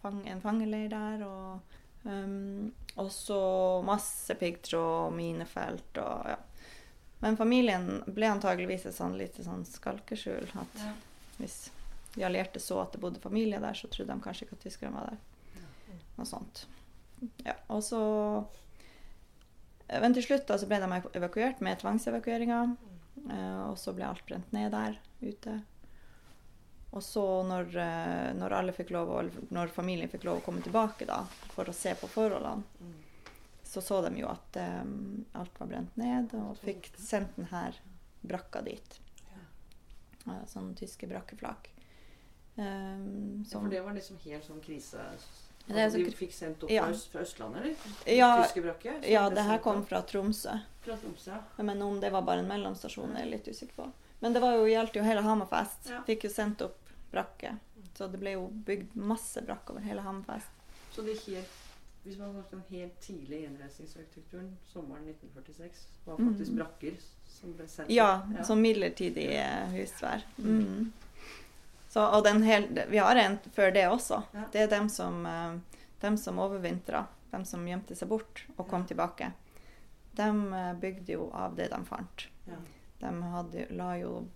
fang, 0.00 0.22
en 0.26 0.40
fangeleir 0.40 0.88
der. 0.90 1.22
Og, 1.26 1.76
um, 2.08 2.72
så 3.12 3.82
masse 3.84 4.34
piggtråd 4.34 5.06
og 5.06 5.12
minefelt 5.14 6.00
og 6.02 6.32
ja. 6.32 6.40
Men 7.22 7.36
familien 7.36 8.02
ble 8.06 8.26
antageligvis 8.28 8.86
et 8.86 8.94
sånn 8.94 9.16
lite 9.16 9.42
sånn 9.44 9.64
skalkeskjul. 9.64 10.50
At 10.60 10.76
Ja. 10.82 10.92
hvis 11.38 11.70
de 12.14 12.22
allierte 12.24 12.60
så 12.60 12.80
at 12.82 12.92
det 12.92 13.00
bodde 13.00 13.20
familie 13.20 13.58
der, 13.60 13.72
så 13.74 13.88
trodde 13.88 14.12
de 14.14 14.20
kanskje 14.20 14.44
ikke 14.46 14.52
at 14.58 14.64
tyskerne 14.66 14.92
var 14.92 15.10
der. 15.10 15.18
Noe 16.18 16.26
sånt. 16.26 16.66
Ja, 17.44 17.54
og 17.70 17.82
så 17.82 18.46
Men 19.88 20.12
til 20.14 20.22
slutt 20.24 20.46
da, 20.48 20.56
så 20.58 20.66
ble 20.66 20.80
de 20.80 21.18
evakuert 21.18 21.60
med 21.60 21.78
tvangsevakueringer. 21.78 22.76
eh, 23.30 23.70
Og 23.70 23.76
så 23.78 23.94
ble 23.94 24.04
alt 24.04 24.24
brent 24.26 24.52
ned 24.52 24.72
der 24.72 24.96
ute. 25.22 25.62
Og 26.92 27.02
så 27.02 27.22
når, 27.46 27.76
eh, 27.76 28.32
når 28.34 28.50
lov, 28.90 29.30
når 29.50 29.68
familien 29.68 30.08
fikk 30.08 30.24
lov 30.24 30.40
å 30.40 30.44
komme 30.44 30.60
tilbake 30.62 31.06
da, 31.06 31.22
for 31.54 31.64
å 31.66 31.74
se 31.74 31.94
på 31.94 32.08
forholdene, 32.08 32.64
Mm. 32.82 32.92
Så 33.66 33.82
så 33.82 33.98
de 34.06 34.12
jo 34.20 34.28
at 34.30 34.56
um, 34.62 35.24
alt 35.36 35.60
var 35.60 35.66
brent 35.72 35.96
ned, 36.00 36.32
og 36.38 36.56
fikk 36.62 36.90
sendt 36.98 37.34
denne 37.36 37.72
brakka 38.26 38.62
dit. 38.66 39.00
Ja, 40.26 40.40
sånn 40.50 40.72
tyske 40.78 41.06
brakkeflak. 41.10 41.68
Um, 42.56 43.44
Ja, 43.44 43.60
for 43.60 43.68
det 43.68 43.80
var 43.84 43.94
liksom 43.94 44.16
helt 44.24 44.44
sånn 44.46 44.62
krise... 44.64 45.02
Er 45.68 45.80
Altså, 45.82 45.98
så 45.98 46.04
de 46.06 46.12
fikk 46.14 46.30
sendt 46.32 46.62
opp 46.62 46.70
Ja. 46.70 46.84
fra, 46.86 46.94
Øst, 46.94 47.08
fra 47.10 47.20
Østlandet, 47.26 47.62
eller? 47.62 48.16
Ja, 48.16 48.28
Tyske 48.44 48.62
brakke? 48.62 48.92
ja, 49.10 49.24
det 49.30 49.42
her 49.42 49.58
kom 49.58 49.80
fra 49.86 49.98
Tromsø. 50.06 50.52
Fra 50.84 50.94
Tromsø. 50.96 51.38
Men 51.58 51.82
om 51.82 51.98
det 52.00 52.12
var 52.14 52.22
bare 52.22 52.38
en 52.44 52.46
mellomstasjon, 52.48 53.16
er 53.16 53.24
jeg 53.24 53.30
litt 53.32 53.48
usikker 53.50 53.74
på. 53.80 53.86
Men 54.20 54.32
det 54.32 54.40
var 54.44 54.54
jo, 54.54 54.68
gjaldt 54.70 54.94
jo 54.96 55.02
hele 55.02 55.24
Hammerfest. 55.26 55.90
Ja. 55.90 56.02
Fikk 56.06 56.24
jo 56.28 56.30
sendt 56.30 56.62
opp 56.62 56.78
brakke. 57.10 57.56
Så 57.98 58.06
det 58.12 58.20
ble 58.22 58.36
jo 58.36 58.46
bygd 58.48 58.94
masse 58.94 59.42
brakk 59.42 59.70
over 59.74 59.80
hele 59.82 60.00
Hammerfest. 60.06 60.54
Så 60.94 61.02
det 61.02 61.18
helt, 61.26 61.50
hvis 62.06 62.18
man 62.20 62.34
har 62.36 62.44
den 62.50 62.62
helt 62.70 63.00
tidlige 63.02 63.40
gjenreisningsarkitekturen, 63.48 64.52
sommeren 64.70 65.04
1946, 65.10 65.86
var 66.06 66.16
faktisk 66.20 66.50
Mm. 66.52 66.58
brakker 66.60 66.94
som 67.26 67.52
ble 67.58 67.66
sendt 67.68 67.90
Ja, 67.90 68.22
ja. 68.36 68.44
som 68.44 68.60
midlertidig 68.62 69.26
eh, 69.36 69.66
husvær. 69.74 70.22
Mm. 70.38 70.92
Så, 71.88 72.00
og 72.06 72.24
den 72.24 72.42
hel, 72.42 72.68
vi 72.90 72.98
har 72.98 73.16
en 73.16 73.38
før 73.56 73.72
det 73.74 73.86
også. 73.88 74.22
Ja. 74.34 74.44
Det 74.52 74.60
er 74.60 74.66
dem 74.78 74.88
som, 74.88 75.26
eh, 75.26 75.58
dem 76.00 76.16
som 76.16 76.38
overvintra. 76.38 77.06
Dem 77.32 77.44
som 77.44 77.66
gjemte 77.66 77.96
seg 77.96 78.08
bort 78.08 78.44
og 78.56 78.68
kom 78.68 78.80
Ja. 78.82 78.86
tilbake. 78.86 79.32
De 80.14 80.22
eh, 80.54 80.72
bygde 80.74 81.12
jo 81.12 81.30
av 81.34 81.56
det 81.56 81.70
de 81.70 81.84
fant. 81.84 82.26
Ja. 82.46 82.56
De 83.00 83.22
hadde, 83.22 83.66
la 83.76 83.94
jo 83.98 84.28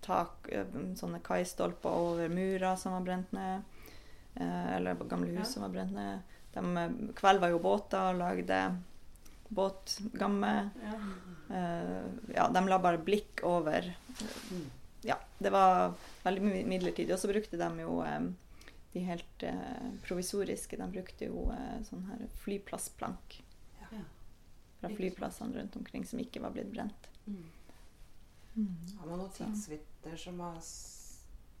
tak, 0.00 0.48
sånne 0.96 1.20
kaistolper 1.20 1.90
over 1.90 2.28
murer 2.28 2.76
som 2.76 2.92
var 2.92 3.00
brent 3.00 3.32
ned. 3.32 3.62
Eller 4.40 4.94
gamle 4.94 5.34
hus 5.38 5.52
som 5.54 5.62
var 5.62 5.68
brent 5.74 5.92
ned. 5.92 6.20
De 6.58 6.82
eh, 6.84 6.98
kvelva 7.18 7.50
jo 7.54 7.62
båter 7.62 8.10
og 8.12 8.20
lagde 8.20 8.60
båtgamme. 9.48 10.52
Ja. 10.84 10.98
Eh, 11.54 12.34
ja, 12.34 12.48
de 12.52 12.64
la 12.68 12.78
bare 12.82 12.98
blikk 13.00 13.40
over. 13.48 13.86
Mm. 14.50 14.66
Ja, 15.08 15.16
det 15.38 15.50
var 15.54 15.94
veldig 16.24 16.66
midlertidig. 16.68 17.12
Og 17.14 17.20
så 17.22 17.30
brukte 17.30 17.56
de 17.60 17.68
jo 17.84 18.00
eh, 18.04 18.20
de 18.92 19.04
helt 19.06 19.42
eh, 19.46 19.88
provisoriske. 20.04 20.76
De 20.80 20.88
brukte 20.92 21.30
jo 21.30 21.46
eh, 21.54 21.78
sånn 21.88 22.06
her 22.10 22.26
flyplassplank 22.44 23.38
Ja. 23.88 24.02
fra 24.80 24.90
flyplassene 24.94 25.56
rundt 25.56 25.76
omkring 25.80 26.04
som 26.06 26.20
ikke 26.20 26.42
var 26.44 26.52
blitt 26.54 26.72
brent. 26.74 27.08
Mm. 27.26 27.46
Har 28.98 29.06
man 29.06 29.20
noen 29.22 29.32
tidsvitner 29.36 30.16
som 30.18 30.40
har 30.42 30.58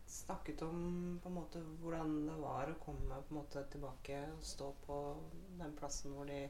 snakket 0.08 0.62
om 0.62 1.20
på 1.22 1.28
en 1.28 1.34
måte 1.34 1.60
hvordan 1.82 2.14
det 2.26 2.36
var 2.40 2.70
å 2.70 2.80
komme 2.84 3.20
på 3.28 3.34
en 3.34 3.40
måte 3.40 3.64
tilbake 3.72 4.22
og 4.32 4.44
stå 4.44 4.72
på 4.86 4.98
den 5.60 5.74
plassen 5.78 6.14
hvor 6.16 6.28
de 6.28 6.46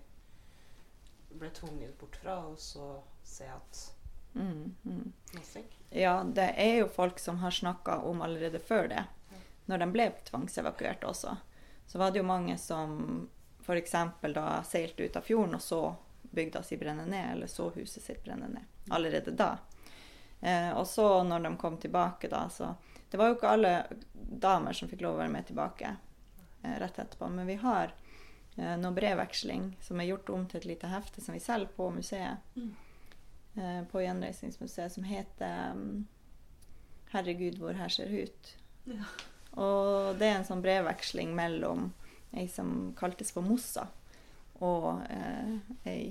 ble 1.28 1.50
tvunget 1.52 1.98
bort 2.00 2.16
fra, 2.16 2.38
og 2.48 2.58
så 2.58 2.96
se 3.26 3.48
at 3.52 3.86
Mm, 4.34 4.74
mm. 4.84 5.12
Ja, 5.90 6.24
det 6.24 6.54
er 6.56 6.74
jo 6.76 6.88
folk 6.88 7.18
som 7.18 7.38
har 7.38 7.50
snakka 7.50 7.96
om 8.06 8.20
allerede 8.22 8.58
før 8.58 8.88
det, 8.88 9.04
når 9.66 9.78
de 9.78 9.86
ble 9.92 10.04
tvangsevakuert 10.28 11.04
også. 11.04 11.36
Så 11.86 11.98
var 11.98 12.12
det 12.12 12.20
jo 12.20 12.28
mange 12.28 12.58
som 12.58 13.00
f.eks. 13.64 13.94
da 14.22 14.62
seilte 14.64 15.02
ut 15.02 15.16
av 15.16 15.24
fjorden 15.24 15.56
og 15.58 15.62
så 15.64 15.80
bygda 16.22 16.62
si 16.62 16.76
brenne 16.76 17.06
ned, 17.08 17.32
eller 17.32 17.46
så 17.46 17.70
huset 17.74 18.04
sitt 18.04 18.22
brenne 18.24 18.48
ned. 18.52 18.68
Allerede 18.90 19.32
da. 19.32 19.56
Eh, 20.40 20.70
og 20.70 20.86
så 20.86 21.22
når 21.24 21.48
de 21.48 21.56
kom 21.56 21.78
tilbake, 21.80 22.28
da, 22.28 22.46
så 22.52 22.74
Det 23.10 23.16
var 23.16 23.30
jo 23.30 23.38
ikke 23.38 23.54
alle 23.54 23.72
damer 24.12 24.76
som 24.76 24.90
fikk 24.90 25.02
lov 25.04 25.16
å 25.16 25.22
være 25.22 25.32
med 25.32 25.48
tilbake 25.48 25.94
eh, 25.94 26.76
rett 26.82 26.98
etterpå, 26.98 27.30
men 27.32 27.48
vi 27.48 27.56
har 27.62 27.94
eh, 28.56 28.76
noe 28.80 28.92
brevveksling 28.96 29.70
som 29.84 30.00
er 30.00 30.10
gjort 30.10 30.34
om 30.34 30.44
til 30.48 30.60
et 30.60 30.68
lite 30.74 30.92
hefte 30.92 31.24
som 31.24 31.36
vi 31.36 31.42
selger 31.42 31.72
på 31.76 31.88
museet 31.94 32.58
eh, 32.58 33.82
på 33.90 34.04
Gjenreisningsmuseet 34.04 34.92
som 34.92 35.08
heter 35.08 35.72
um, 35.72 36.06
'Herregud, 37.08 37.56
hvor 37.58 37.72
her 37.72 37.88
ser 37.88 38.12
ut'. 38.12 38.56
Ja. 38.84 39.04
Og 39.56 40.18
det 40.20 40.26
er 40.28 40.34
en 40.38 40.44
sånn 40.44 40.60
brevveksling 40.62 41.32
mellom 41.36 41.88
ei 42.36 42.44
som 42.52 42.92
kaltes 42.96 43.32
for 43.32 43.42
Mossa, 43.42 43.86
og 44.60 45.00
eh, 45.08 45.54
ei 45.88 46.02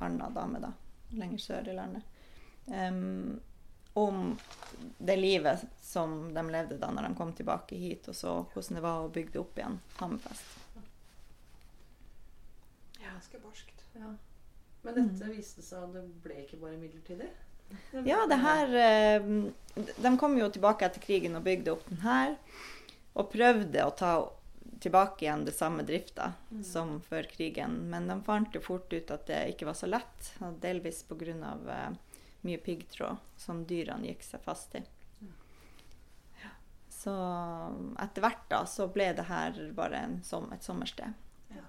anna 0.00 0.30
dame, 0.32 0.60
da, 0.62 0.72
lenger 1.12 1.42
sør 1.44 1.68
i 1.68 1.76
landet. 1.76 2.02
Em, 2.72 3.40
om 3.94 4.36
det 4.98 5.16
livet 5.16 5.64
som 5.82 6.34
de 6.34 6.42
levde 6.50 6.78
da 6.78 6.90
når 6.94 7.08
de 7.08 7.14
kom 7.18 7.32
tilbake 7.36 7.76
hit, 7.76 8.08
og 8.08 8.14
så 8.14 8.34
hvordan 8.52 8.78
det 8.78 8.82
var 8.84 9.04
å 9.04 9.10
bygge 9.12 9.32
det 9.34 9.40
opp 9.42 9.58
igjen. 9.58 9.78
Hammerfest. 9.98 10.56
Ganske 13.02 13.38
barskt. 13.42 13.84
Ja. 13.94 14.14
Men 14.82 14.96
dette 14.96 15.30
viste 15.34 15.62
seg 15.64 15.82
at 15.84 15.94
det 15.96 16.02
ble 16.24 16.38
ikke 16.44 16.58
bare 16.62 16.78
midlertidig? 16.80 17.28
Ja, 18.06 18.24
det 18.26 18.40
her 18.42 18.72
eh, 18.74 19.26
De 20.02 20.10
kom 20.18 20.34
jo 20.38 20.48
tilbake 20.50 20.86
etter 20.88 21.02
krigen 21.04 21.36
og 21.38 21.44
bygde 21.46 21.74
opp 21.76 21.84
den 21.90 22.00
her. 22.04 22.36
Og 23.14 23.28
prøvde 23.32 23.84
å 23.86 23.92
ta 23.94 24.12
tilbake 24.80 25.26
igjen 25.26 25.44
det 25.44 25.52
samme 25.56 25.84
drifta 25.86 26.32
Mm. 26.50 26.62
som 26.66 26.88
før 27.06 27.28
krigen. 27.30 27.76
Men 27.90 28.08
de 28.10 28.16
fant 28.26 28.54
jo 28.54 28.60
fort 28.64 28.90
ut 28.92 29.10
at 29.14 29.26
det 29.28 29.40
ikke 29.52 29.68
var 29.68 29.76
så 29.78 29.86
lett. 29.86 30.32
Delvis 30.62 31.02
pga. 31.06 31.52
Mye 32.42 32.58
piggtråd 32.58 33.16
som 33.36 33.64
dyrene 33.68 34.06
gikk 34.08 34.22
seg 34.24 34.40
fast 34.40 34.74
i. 34.74 34.82
Ja. 36.40 36.48
Så 36.88 37.12
etter 38.00 38.22
hvert 38.24 38.46
da 38.48 38.62
så 38.66 38.86
ble 38.92 39.10
det 39.16 39.26
her 39.28 39.58
bare 39.76 39.96
en 40.06 40.22
som, 40.24 40.50
et 40.52 40.62
sommersted 40.64 41.12
Ja. 41.50 41.62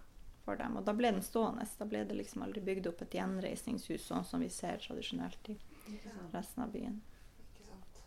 for 0.46 0.56
dem. 0.56 0.78
Og 0.78 0.86
da 0.86 0.94
ble 0.94 1.12
den 1.12 1.22
stående. 1.22 1.68
Da 1.78 1.86
ble 1.86 2.06
det 2.06 2.16
liksom 2.16 2.44
aldri 2.44 2.62
bygd 2.62 2.88
opp 2.88 3.01
et 3.01 3.12
gjenreisningshus 3.20 4.06
sånn 4.08 4.24
som 4.25 4.40
vi 4.40 4.50
ser 4.50 4.78
tradisjonelt 4.78 5.50
i 5.50 5.58
resten 6.34 6.63
av 6.63 6.72
byen. 6.72 7.01
ikke 7.42 7.66
sant. 7.68 8.01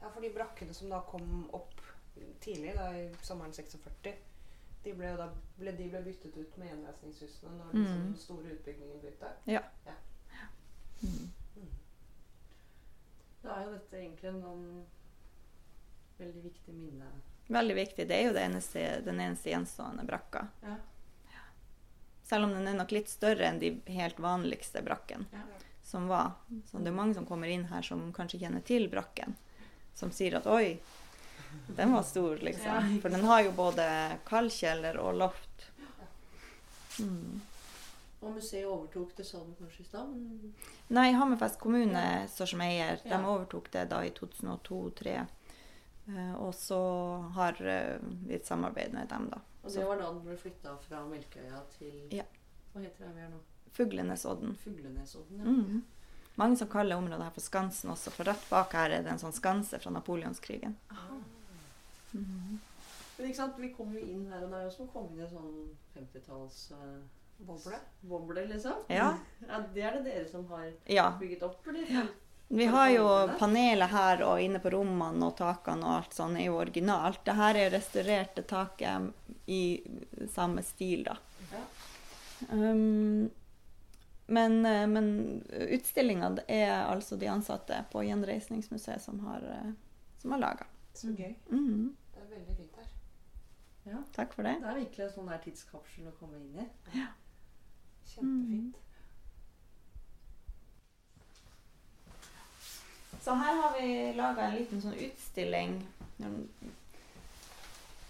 Ja, 0.00 0.08
for 0.10 0.20
de 0.20 0.30
brakkene 0.30 0.74
som 0.74 0.88
da 0.88 1.00
kom 1.02 1.48
opp 1.52 1.80
tidlig, 2.40 2.74
da 2.76 2.88
i 2.96 3.10
sommeren 3.22 3.52
46, 3.52 4.16
de 4.82 4.92
ble 4.96 5.16
da 5.16 5.28
ble, 5.58 5.72
de 5.76 5.88
ble 5.92 6.00
byttet 6.02 6.36
ut 6.36 6.56
med 6.58 6.68
gjenreisningshusene 6.70 7.52
når 7.58 7.72
liksom, 7.74 7.96
Mm. 8.00 8.04
den 8.06 8.16
store 8.16 8.54
utbyggingen 8.54 9.00
begynte. 9.00 9.28
Mm. 11.02 11.30
Da 13.42 13.56
er 13.56 13.64
jo 13.66 13.72
dette 13.72 13.96
egentlig 13.96 14.28
en 14.28 14.84
veldig 16.20 16.42
viktig 16.44 16.74
minne. 16.76 17.08
Veldig 17.50 17.74
viktig. 17.78 18.06
Det 18.08 18.16
er 18.16 18.26
jo 18.28 18.34
det 18.36 18.44
eneste, 18.46 18.82
den 19.06 19.20
eneste 19.24 19.50
gjenstående 19.50 20.04
brakka. 20.06 20.44
Ja. 20.62 20.76
Selv 22.30 22.44
om 22.46 22.52
den 22.54 22.68
er 22.70 22.76
nok 22.78 22.92
litt 22.94 23.08
større 23.10 23.48
enn 23.48 23.58
de 23.58 23.72
helt 23.90 24.20
vanligste 24.22 24.82
brakken 24.86 25.24
Ja. 25.32 25.40
som 25.82 26.06
var. 26.08 26.32
Så 26.70 26.78
det 26.78 26.92
er 26.92 26.98
mange 27.00 27.14
som 27.16 27.26
kommer 27.26 27.48
inn 27.50 27.64
her 27.72 27.82
som 27.82 28.12
kanskje 28.12 28.38
kjenner 28.44 28.62
til 28.62 28.86
brakken. 28.92 29.34
Som 29.94 30.12
sier 30.14 30.36
at 30.38 30.46
oi, 30.46 30.78
den 31.76 31.92
var 31.92 32.02
stor, 32.06 32.36
liksom. 32.38 33.00
For 33.02 33.08
den 33.10 33.24
har 33.26 33.42
jo 33.42 33.50
både 33.56 34.18
kaldkjeller 34.28 35.00
og 35.02 35.16
loft. 35.18 35.66
Mm. 37.00 37.40
Og 38.20 38.34
museet 38.36 38.66
overtok 38.68 39.14
det, 39.16 39.24
sa 39.26 39.38
du 39.44 39.54
kanskje 39.56 39.80
i 39.80 39.84
stad? 39.88 40.08
men- 40.08 40.54
Nei, 40.88 41.12
Hammerfest 41.12 41.58
kommune 41.58 42.28
står 42.28 42.46
som 42.46 42.60
eier. 42.60 43.00
De 43.04 43.14
overtok 43.16 43.70
det 43.72 43.86
da 43.88 44.02
i 44.04 44.10
2002-2003. 44.10 45.26
Og 46.36 46.54
så 46.54 46.80
har 47.36 47.60
eh, 47.62 47.98
vi 48.26 48.34
et 48.34 48.46
samarbeid 48.46 48.92
med 48.92 49.08
dem, 49.08 49.28
da. 49.30 49.38
Og 49.62 49.72
det 49.72 49.84
var 49.86 49.96
da 50.00 50.08
den 50.12 50.22
ble 50.24 50.36
flytta 50.36 50.76
fra 50.88 51.04
Melkøya 51.06 51.62
til 51.78 52.08
Ja. 52.16 52.24
Hva 52.72 52.80
heter 52.82 53.06
det 53.06 53.14
vi 53.14 53.20
er 53.24 53.28
nå? 53.30 53.40
Fuglenesodden. 53.72 54.56
Fuglenesodden? 54.64 55.38
Ja. 55.38 55.44
Mm. 55.44 55.82
Mange 56.40 56.56
som 56.56 56.68
kaller 56.68 56.96
området 56.96 57.22
her 57.26 57.30
for 57.34 57.40
Skansen 57.44 57.90
også, 57.92 58.10
for 58.14 58.24
rett 58.24 58.44
bak 58.50 58.72
her 58.72 58.90
er 58.90 59.02
det 59.02 59.12
en 59.12 59.18
sånn 59.22 59.34
skanse 59.36 59.78
fra 59.82 59.90
napoleonskrigen. 59.92 60.76
Aha. 60.90 61.18
Mm. 62.14 62.58
Men 63.18 63.26
ikke 63.28 63.36
sant, 63.36 63.58
vi 63.60 63.68
kom 63.76 63.92
jo 63.94 64.00
inn 64.00 64.26
her, 64.32 64.44
og 64.46 64.50
det 64.50 64.58
er 64.60 64.64
jo 64.64 64.70
som 64.74 64.86
å 64.88 64.92
komme 64.94 65.12
inn 65.12 65.20
i 65.20 65.26
en 65.26 65.34
sånn 65.34 65.76
50-talls 65.94 66.60
uh, 66.72 67.02
Boble. 67.46 67.78
boble, 68.00 68.46
liksom. 68.46 68.82
Ja. 68.88 69.14
ja. 69.48 69.60
Det 69.74 69.82
er 69.82 69.92
det 69.98 70.04
dere 70.04 70.26
som 70.28 70.46
har 70.52 70.72
Ja. 70.86 71.06
bygget 71.20 71.42
opp, 71.42 71.66
eller? 71.66 71.86
Ja. 71.90 72.06
Vi 72.52 72.64
har 72.66 72.88
jo 72.90 73.06
panelet 73.38 73.90
her 73.92 74.22
og 74.26 74.40
inne 74.42 74.58
på 74.58 74.70
rommene 74.74 75.26
og 75.28 75.36
takene 75.38 75.86
og 75.86 75.96
alt 76.00 76.14
sånn 76.16 76.36
er 76.36 76.48
jo 76.48 76.56
originalt. 76.58 77.20
Det 77.24 77.36
her 77.38 77.54
er 77.54 77.70
restaurerte 77.70 78.42
taket 78.42 79.12
i 79.46 79.60
samme 80.32 80.62
stil, 80.66 81.04
da. 81.06 81.14
Ja. 81.52 81.62
Um, 82.50 83.30
men 84.26 84.66
eh, 84.66 84.86
men 84.86 85.08
utstillinga 85.50 86.32
er 86.48 86.72
altså 86.88 87.16
de 87.18 87.26
ansatte 87.30 87.84
på 87.92 88.02
Gjenreisningsmuseet 88.06 89.02
som 89.02 89.18
har, 89.26 89.42
eh, 89.42 89.72
som 90.18 90.30
har 90.34 90.38
laga. 90.42 90.66
Så 90.94 91.14
gøy. 91.14 91.34
Mhm. 91.50 91.94
Det 92.14 92.22
er 92.22 92.34
veldig 92.34 92.56
fint 92.56 92.76
her. 92.76 92.86
Ja. 93.92 94.02
Takk 94.12 94.34
for 94.34 94.42
det. 94.42 94.56
Det 94.60 94.68
er 94.70 94.80
virkelig 94.82 95.06
en 95.06 95.14
sånn 95.14 95.32
tidskapsel 95.44 96.10
å 96.10 96.18
komme 96.18 96.36
inn 96.42 96.66
i. 96.66 97.06
Kjempefint. 98.14 98.76
Så 103.20 103.34
her 103.34 103.54
har 103.62 103.80
vi 103.80 104.12
laga 104.16 104.42
en 104.42 104.56
liten 104.56 104.80
sånn 104.80 104.96
utstilling. 104.96 105.74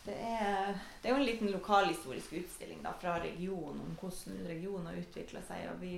Det 0.04 0.14
er, 0.16 0.76
det 1.02 1.08
er 1.08 1.12
jo 1.12 1.18
en 1.18 1.26
liten 1.26 1.50
lokalhistorisk 1.52 2.32
utstilling 2.38 2.80
da, 2.84 2.92
fra 2.98 3.18
regionen 3.22 3.82
om 3.84 3.96
hvordan 4.00 4.46
regionen 4.48 4.86
har 4.86 5.00
utvikla 5.00 5.42
seg. 5.48 5.66
Og 5.72 5.82
vi, 5.82 5.96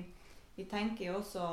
vi 0.56 0.66
tenker 0.70 1.06
jo 1.06 1.18
også 1.20 1.44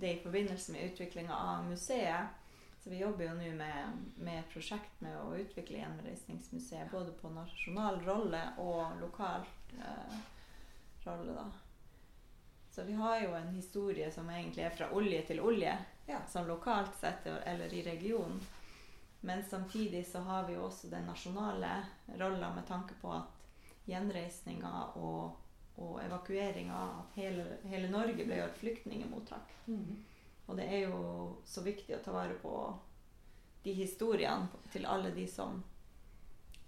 det 0.00 0.14
i 0.14 0.22
forbindelse 0.24 0.74
med 0.74 0.90
utviklinga 0.90 1.36
av 1.36 1.68
museet. 1.68 2.40
Så 2.82 2.90
vi 2.92 3.00
jobber 3.00 3.28
jo 3.28 3.36
nå 3.36 3.52
med, 3.56 4.00
med 4.20 4.40
et 4.40 4.50
prosjekt 4.52 4.98
med 5.04 5.14
å 5.16 5.36
utvikle 5.40 5.78
Gjenreisningsmuseet 5.80 6.90
både 6.92 7.14
på 7.20 7.30
nasjonal 7.32 8.02
rolle 8.04 8.42
og 8.60 8.98
lokal 9.00 9.46
eh, 9.78 10.18
rolle, 11.06 11.32
da. 11.36 11.46
Så 12.74 12.82
vi 12.82 12.92
har 12.92 13.20
jo 13.20 13.34
en 13.34 13.52
historie 13.54 14.10
som 14.10 14.30
egentlig 14.30 14.64
er 14.66 14.70
fra 14.74 14.88
olje 14.92 15.22
til 15.28 15.40
olje 15.40 15.76
Ja. 16.06 16.18
sånn 16.28 16.48
lokalt 16.48 16.96
sett 16.98 17.26
eller 17.26 17.74
i 17.74 17.82
regionen. 17.82 18.40
Men 19.20 19.44
samtidig 19.44 20.06
så 20.06 20.18
har 20.26 20.48
vi 20.48 20.54
jo 20.54 20.64
også 20.66 20.90
den 20.90 21.06
nasjonale 21.06 21.84
rolla 22.18 22.50
med 22.54 22.66
tanke 22.66 22.94
på 23.00 23.12
at 23.12 23.46
gjenreisninga 23.86 24.72
og, 24.96 25.36
og 25.76 26.00
evakueringa 26.02 26.80
At 26.98 27.14
hele, 27.14 27.46
hele 27.64 27.88
Norge 27.90 28.24
ble 28.26 28.40
jo 28.40 28.48
et 28.48 28.58
flyktningemottak. 28.58 29.54
Og 30.46 30.56
det 30.56 30.66
er 30.66 30.88
jo 30.88 31.36
så 31.46 31.62
viktig 31.62 31.94
å 31.96 32.02
ta 32.02 32.12
vare 32.12 32.34
på 32.42 32.56
de 33.62 33.72
historiene 33.72 34.48
til 34.72 34.84
alle 34.86 35.14
de 35.14 35.28
som, 35.30 35.62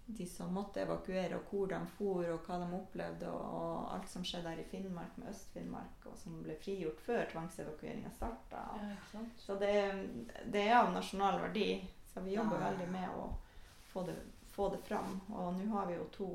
de 0.06 0.26
som 0.26 0.54
måtte 0.54 0.80
evakuere, 0.82 1.36
og 1.36 1.50
hvor 1.50 1.66
de 1.70 1.78
for, 1.96 2.22
og 2.30 2.46
hva 2.46 2.58
de 2.62 2.68
opplevde, 2.78 3.30
og, 3.30 3.88
alt 3.94 4.08
som 4.10 4.25
skjedde 4.25 4.52
her 4.52 4.62
i 4.62 4.68
Finnmark 4.70 5.16
med 5.18 5.32
Øst-Finnmark, 5.32 6.06
og 6.06 6.14
som 6.20 6.38
ble 6.44 6.54
frigjort 6.62 7.02
før 7.02 7.25
tvangsevakueringa 7.32 8.12
starta. 8.14 8.62
Ja. 9.12 9.25
Så 9.38 9.58
det, 9.60 9.75
det 10.52 10.62
er 10.68 10.78
av 10.78 10.92
nasjonal 10.94 11.40
verdi. 11.48 11.68
Så 12.12 12.22
vi 12.25 12.36
jobber 12.36 12.60
Ja. 12.60 12.70
veldig 12.70 12.88
med 12.92 13.18
å 13.18 13.26
få 13.92 14.06
det, 14.06 14.14
få 14.54 14.70
det 14.72 14.78
fram. 14.86 15.20
Og 15.28 15.58
nå 15.58 15.66
har 15.75 15.86
vi 15.86 15.98
jo 15.98 16.08
to 16.12 16.30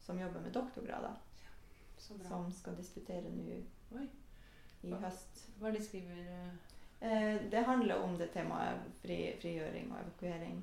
som 0.00 0.18
jobber 0.18 0.40
med 0.40 0.52
doktorgrader, 0.52 1.18
ja, 1.42 2.28
som 2.28 2.52
skal 2.52 2.76
disputere 2.76 3.28
nå 3.30 3.50
i 3.52 4.94
høst. 5.02 5.48
Hva 5.58 5.68
er 5.68 5.72
det 5.72 5.80
de 5.82 5.84
skriver 5.84 6.22
eh, 6.24 6.70
Eh, 7.00 7.42
det 7.50 7.60
handler 7.60 8.02
om 8.02 8.18
det 8.18 8.26
temaet 8.26 8.80
fri, 9.02 9.36
frigjøring 9.40 9.92
og 9.92 10.00
evakuering. 10.02 10.58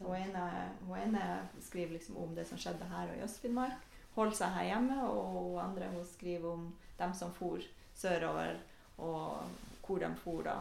Hun 0.00 0.14
ene, 0.16 0.70
hun 0.86 0.98
ene 0.98 1.48
skriver 1.60 1.92
liksom 1.92 2.16
om 2.16 2.34
det 2.34 2.46
som 2.46 2.58
skjedde 2.58 2.84
her 2.90 3.08
og 3.10 3.16
i 3.16 3.22
Øst-Finnmark. 3.24 3.78
Holdt 4.14 4.36
seg 4.36 4.48
her 4.52 4.64
hjemme. 4.64 4.98
Og 5.08 5.32
hun 5.32 5.60
andre 5.60 5.88
hun 5.88 6.04
skriver 6.06 6.48
om 6.52 6.74
dem 6.98 7.14
som 7.14 7.32
for 7.32 7.58
sørover, 7.94 8.56
og 8.98 9.42
hvor 9.86 9.98
de 9.98 10.14
for 10.16 10.42
da 10.42 10.56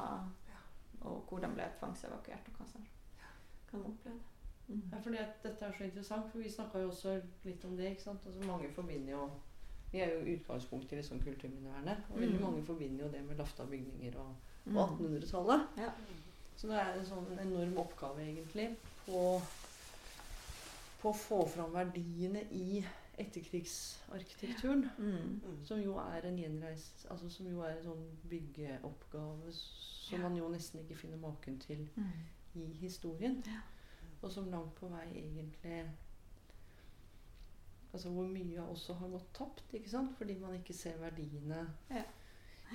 og 1.01 1.23
hvor 1.29 1.39
de 1.41 1.47
ble 1.49 1.65
tvangsevakuert, 1.79 2.47
og 2.51 2.57
hva 2.59 2.65
som 2.71 2.83
kan 3.71 3.79
oppleve. 3.89 4.19
Mm. 4.67 4.81
Ja, 4.93 4.99
fordi 5.01 5.17
at 5.17 5.39
dette 5.43 5.65
er 5.65 5.71
så 5.77 5.83
interessant, 5.83 6.27
for 6.31 6.39
vi 6.39 6.49
snakka 6.49 6.79
jo 6.79 6.89
også 6.91 7.15
litt 7.43 7.65
om 7.65 7.75
det. 7.77 7.89
ikke 7.91 8.03
sant? 8.03 8.25
Altså 8.25 8.47
Mange 8.47 8.69
forbinder 8.69 9.11
jo 9.11 9.29
Vi 9.91 9.99
er 9.99 10.07
jo 10.13 10.35
utgangspunkt 10.37 10.91
i 10.93 10.95
liksom 10.95 11.19
kulturminnevernet. 11.19 11.97
Og 12.13 12.19
veldig 12.19 12.37
Mm. 12.39 12.45
mange 12.45 12.63
forbinder 12.63 13.05
jo 13.05 13.11
det 13.11 13.23
med 13.27 13.37
lafta 13.37 13.65
bygninger 13.65 14.15
og, 14.19 14.35
Mm. 14.65 14.77
og 14.77 14.89
1800-tallet. 14.89 15.67
Ja. 15.77 15.89
Så 16.55 16.67
det 16.67 16.75
er 16.79 16.93
en 16.93 17.05
sånn 17.05 17.39
enorm 17.41 17.77
oppgave, 17.77 18.19
egentlig, 18.21 18.77
på, 19.05 19.41
på 21.01 21.09
å 21.09 21.13
få 21.17 21.47
fram 21.47 21.73
verdiene 21.73 22.43
i 22.51 22.83
etterkrigsarkitekturen. 23.21 24.89
Mm. 24.97 25.41
Mm. 25.45 25.57
Som 25.65 25.81
jo 25.81 25.97
er 25.99 26.25
en 26.27 26.37
gjenreis... 26.39 27.05
Altså 27.09 27.29
som 27.29 27.47
jo 27.51 27.61
er 27.61 27.75
en 27.77 27.83
sånn 27.83 28.05
byggeoppgave 28.29 29.51
som 29.53 30.17
Ja. 30.17 30.21
man 30.27 30.35
jo 30.37 30.47
nesten 30.49 30.79
ikke 30.81 30.95
finner 30.97 31.17
maken 31.17 31.59
til 31.59 31.87
Mm. 31.95 32.11
i 32.55 32.65
historien. 32.81 33.43
Ja. 33.47 33.59
Og 34.21 34.31
som 34.31 34.49
langt 34.51 34.75
på 34.75 34.87
vei 34.89 35.07
egentlig 35.15 35.85
Altså 37.93 38.09
hvor 38.09 38.23
mye 38.27 38.61
også 38.61 38.93
har 38.93 39.07
gått 39.09 39.33
tapt, 39.33 39.73
ikke 39.73 39.89
sant? 39.89 40.13
Fordi 40.17 40.37
man 40.39 40.53
ikke 40.55 40.73
ser 40.73 40.97
verdiene 40.97 41.67
Ja. 41.89 42.03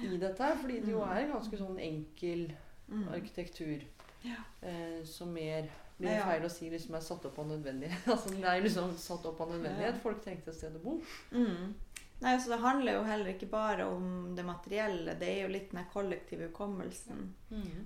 i 0.03 0.17
dette. 0.21 0.51
Fordi 0.61 0.81
det 0.81 0.89
jo 0.93 1.05
Mm. 1.05 1.11
er 1.11 1.17
en 1.21 1.31
ganske 1.33 1.57
sånn 1.59 1.79
enkel 1.81 2.53
Mm. 2.89 3.09
arkitektur. 3.09 3.81
Ja. 4.25 4.37
Eh, 4.63 5.05
som 5.05 5.29
mer 5.29 5.69
blir 5.97 6.13
ja. 6.13 6.27
feil 6.29 6.45
å 6.45 6.53
si 6.53 6.69
liksom 6.71 6.95
er 6.99 7.05
satt 7.05 7.25
opp 7.29 7.39
av 7.41 7.49
nødvendighet. 7.51 8.07
altså 8.13 8.35
Det 8.35 8.45
er 8.45 8.63
liksom 8.65 8.95
satt 9.01 9.27
opp 9.31 9.41
av 9.41 9.53
nødvendighet. 9.55 10.01
Folk 10.03 10.23
trengte 10.25 10.53
et 10.53 10.59
sted 10.59 10.77
å 10.77 10.83
bo. 10.85 10.97
Mm. 11.33 11.75
Nei, 12.21 12.33
så 12.41 12.49
Det 12.55 12.57
handler 12.63 12.97
jo 12.97 13.03
heller 13.05 13.29
ikke 13.35 13.49
bare 13.53 13.87
om 13.93 14.35
det 14.37 14.45
materielle, 14.49 15.15
det 15.21 15.27
er 15.29 15.43
jo 15.43 15.53
litt 15.53 15.73
den 15.75 15.85
kollektive 15.93 16.47
hukommelsen. 16.49 17.27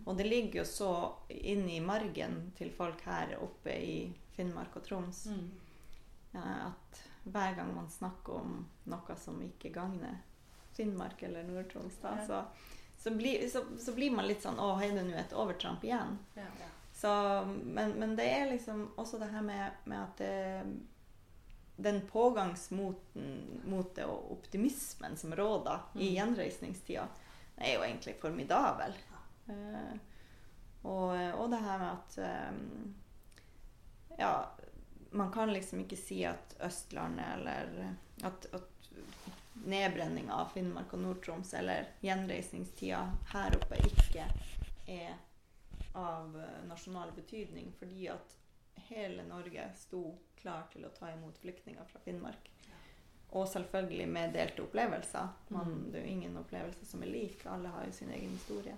Og 0.05 0.17
det 0.19 0.27
ligger 0.29 0.61
jo 0.61 0.67
så 0.71 0.91
inn 1.29 1.65
i 1.71 1.81
margen 1.83 2.53
til 2.59 2.71
folk 2.71 3.03
her 3.11 3.35
oppe 3.43 3.75
i 3.75 3.97
Finnmark 4.37 4.77
og 4.79 4.85
Troms 4.87 5.25
Mm. 5.27 5.51
eh, 6.35 6.67
at 6.67 7.01
hver 7.25 7.57
gang 7.57 7.75
man 7.75 7.91
snakker 7.91 8.39
om 8.39 8.67
noe 8.85 9.17
som 9.19 9.43
ikke 9.43 9.73
gagner 9.75 10.21
Finnmark 10.77 11.23
eller 11.27 11.43
Nord-Troms, 11.45 11.99
så, 12.27 12.45
så, 12.99 13.11
blir, 13.11 13.43
så, 13.51 13.65
så 13.79 13.93
blir 13.93 14.15
man 14.15 14.27
litt 14.31 14.43
sånn 14.47 14.59
Å, 14.63 14.71
er 14.81 14.95
det 14.95 15.03
nå 15.11 15.19
et 15.19 15.35
overtramp 15.35 15.83
igjen? 15.85 16.17
Ja. 16.39 16.47
Så, 17.01 17.45
men, 17.65 17.95
men 17.97 18.17
det 18.17 18.27
er 18.29 18.51
liksom 18.51 18.91
også 19.01 19.19
det 19.19 19.31
her 19.33 19.41
med, 19.43 19.71
med 19.89 20.03
at 20.03 20.19
det, 20.21 20.65
den 21.81 22.01
pågangsmoten 22.11 23.63
mot 23.65 23.95
det 23.97 24.05
og 24.05 24.33
optimismen 24.35 25.17
som 25.17 25.33
råder 25.33 25.81
i 25.95 26.11
Mm. 26.11 26.15
gjenreisningstida, 26.15 27.07
er 27.57 27.75
jo 27.75 27.87
egentlig 27.87 28.19
formidabel. 28.21 28.93
Uh, 29.49 29.95
og, 30.83 31.17
og 31.41 31.49
det 31.51 31.63
her 31.65 31.79
med 31.79 31.89
at 31.89 32.19
um, 32.53 32.95
Ja, 34.19 34.51
man 35.11 35.33
kan 35.33 35.53
liksom 35.53 35.81
ikke 35.81 35.97
si 35.97 36.21
at 36.29 36.53
Østlandet 36.61 37.25
eller 37.39 37.95
at, 38.29 38.47
at 38.53 38.93
nedbrenninga 39.65 40.35
av 40.35 40.53
Finnmark 40.53 40.93
og 40.93 41.01
Nord-Troms 41.07 41.55
eller 41.57 41.89
gjenreisningstida 42.05 43.01
her 43.33 43.57
oppe 43.57 43.81
ikke 43.89 44.29
er 44.87 45.17
av 45.93 46.37
eh, 46.41 46.65
nasjonal 46.69 47.13
betydning, 47.13 47.73
fordi 47.79 48.09
at 48.09 48.37
hele 48.91 49.23
Norge 49.29 49.71
sto 49.77 50.19
klar 50.41 50.67
til 50.73 50.85
å 50.87 50.93
ta 50.95 51.11
imot 51.13 51.39
flyktninger 51.39 51.85
fra 51.85 52.01
Finnmark. 52.05 52.51
Og 53.31 53.47
selvfølgelig 53.49 54.09
med 54.11 54.33
delte 54.35 54.63
opplevelser. 54.65 55.29
Man, 55.49 55.67
Mm. 55.67 55.91
Det 55.93 55.99
er 56.01 56.05
jo 56.07 56.13
ingen 56.13 56.37
opplevelse 56.37 56.87
som 56.87 57.03
er 57.03 57.07
lik. 57.07 57.47
Alle 57.47 57.69
har 57.69 57.85
jo 57.87 57.93
sin 57.93 58.11
egen 58.11 58.31
historie. 58.31 58.75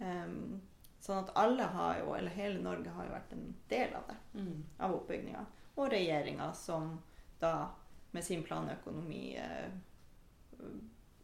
Um, 0.00 0.60
sånn 1.00 1.22
at 1.24 1.30
alle 1.36 1.62
har 1.62 1.98
jo, 2.00 2.14
eller 2.14 2.30
hele 2.30 2.62
Norge 2.62 2.90
har 2.90 3.04
jo 3.06 3.12
vært 3.12 3.32
en 3.32 3.54
del 3.68 3.94
av 3.94 4.02
det 4.08 4.16
Mm. 4.40 4.64
av 4.80 4.94
oppbygninga. 4.94 5.44
Og 5.76 5.90
regjeringa 5.90 6.52
som 6.54 7.02
da 7.40 7.70
med 8.12 8.24
sin 8.24 8.42
planøkonomi 8.42 9.36
eh, 9.36 9.70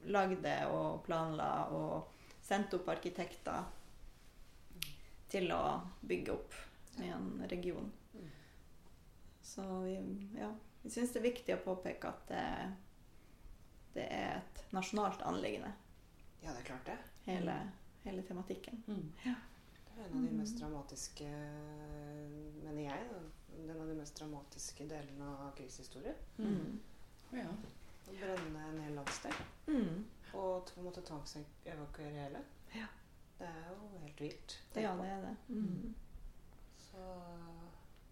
lagde 0.04 0.54
og 0.72 1.02
planla 1.04 1.66
og 1.74 2.08
sendte 2.42 2.76
opp 2.78 2.88
arkitekter 2.88 3.64
til 5.28 5.50
å 5.52 5.62
bygge 6.08 6.32
opp 6.34 6.54
en 7.04 7.28
region. 7.50 7.90
Mm. 8.14 8.28
Så 9.42 9.64
vi, 9.84 9.94
ja, 10.38 10.48
vi 10.82 10.90
syns 10.90 11.12
det 11.14 11.20
er 11.20 11.28
viktig 11.28 11.54
å 11.56 11.62
påpeke 11.64 12.10
at 12.10 12.24
det, 12.32 12.44
det 13.94 14.06
er 14.14 14.40
et 14.40 14.64
nasjonalt 14.76 15.22
anliggende, 15.28 15.72
Ja, 16.42 16.52
det 16.52 16.60
er 16.62 16.66
klart 16.70 16.86
det. 16.86 16.98
hele, 17.26 17.54
hele 18.04 18.22
tematikken. 18.22 18.82
Mm. 18.86 19.06
Det 19.24 20.04
er 20.04 20.04
en 20.06 20.18
av 20.20 20.26
de 20.28 20.36
mest 20.38 20.58
dramatiske, 20.60 21.28
mener 22.62 22.82
jeg, 22.84 23.08
en 23.58 23.80
av 23.80 23.88
de 23.88 23.96
mest 23.98 24.20
dramatiske 24.20 24.86
delene 24.90 25.32
av 25.32 25.50
krigshistorien. 25.58 26.14
Mm. 26.38 26.78
Ja. 27.34 27.48
Å 28.08 28.14
brenne 28.14 28.68
en 28.68 28.78
hel 28.84 28.94
landsdel. 28.96 29.34
Mm. 29.66 30.04
Og 30.38 30.70
på 30.70 30.78
en 30.80 30.86
måte 30.86 31.02
tvangsevakuere 31.04 32.14
hele. 32.22 32.44
Ja. 33.40 33.46
Det 33.46 33.48
er 33.48 33.68
jo 33.70 33.98
helt 34.02 34.20
vilt. 34.20 34.58
Det, 34.74 34.82
ja, 34.82 34.94
det 34.98 35.08
er 35.10 35.20
det. 35.22 35.34
Mm. 35.48 35.94
Så 36.90 37.04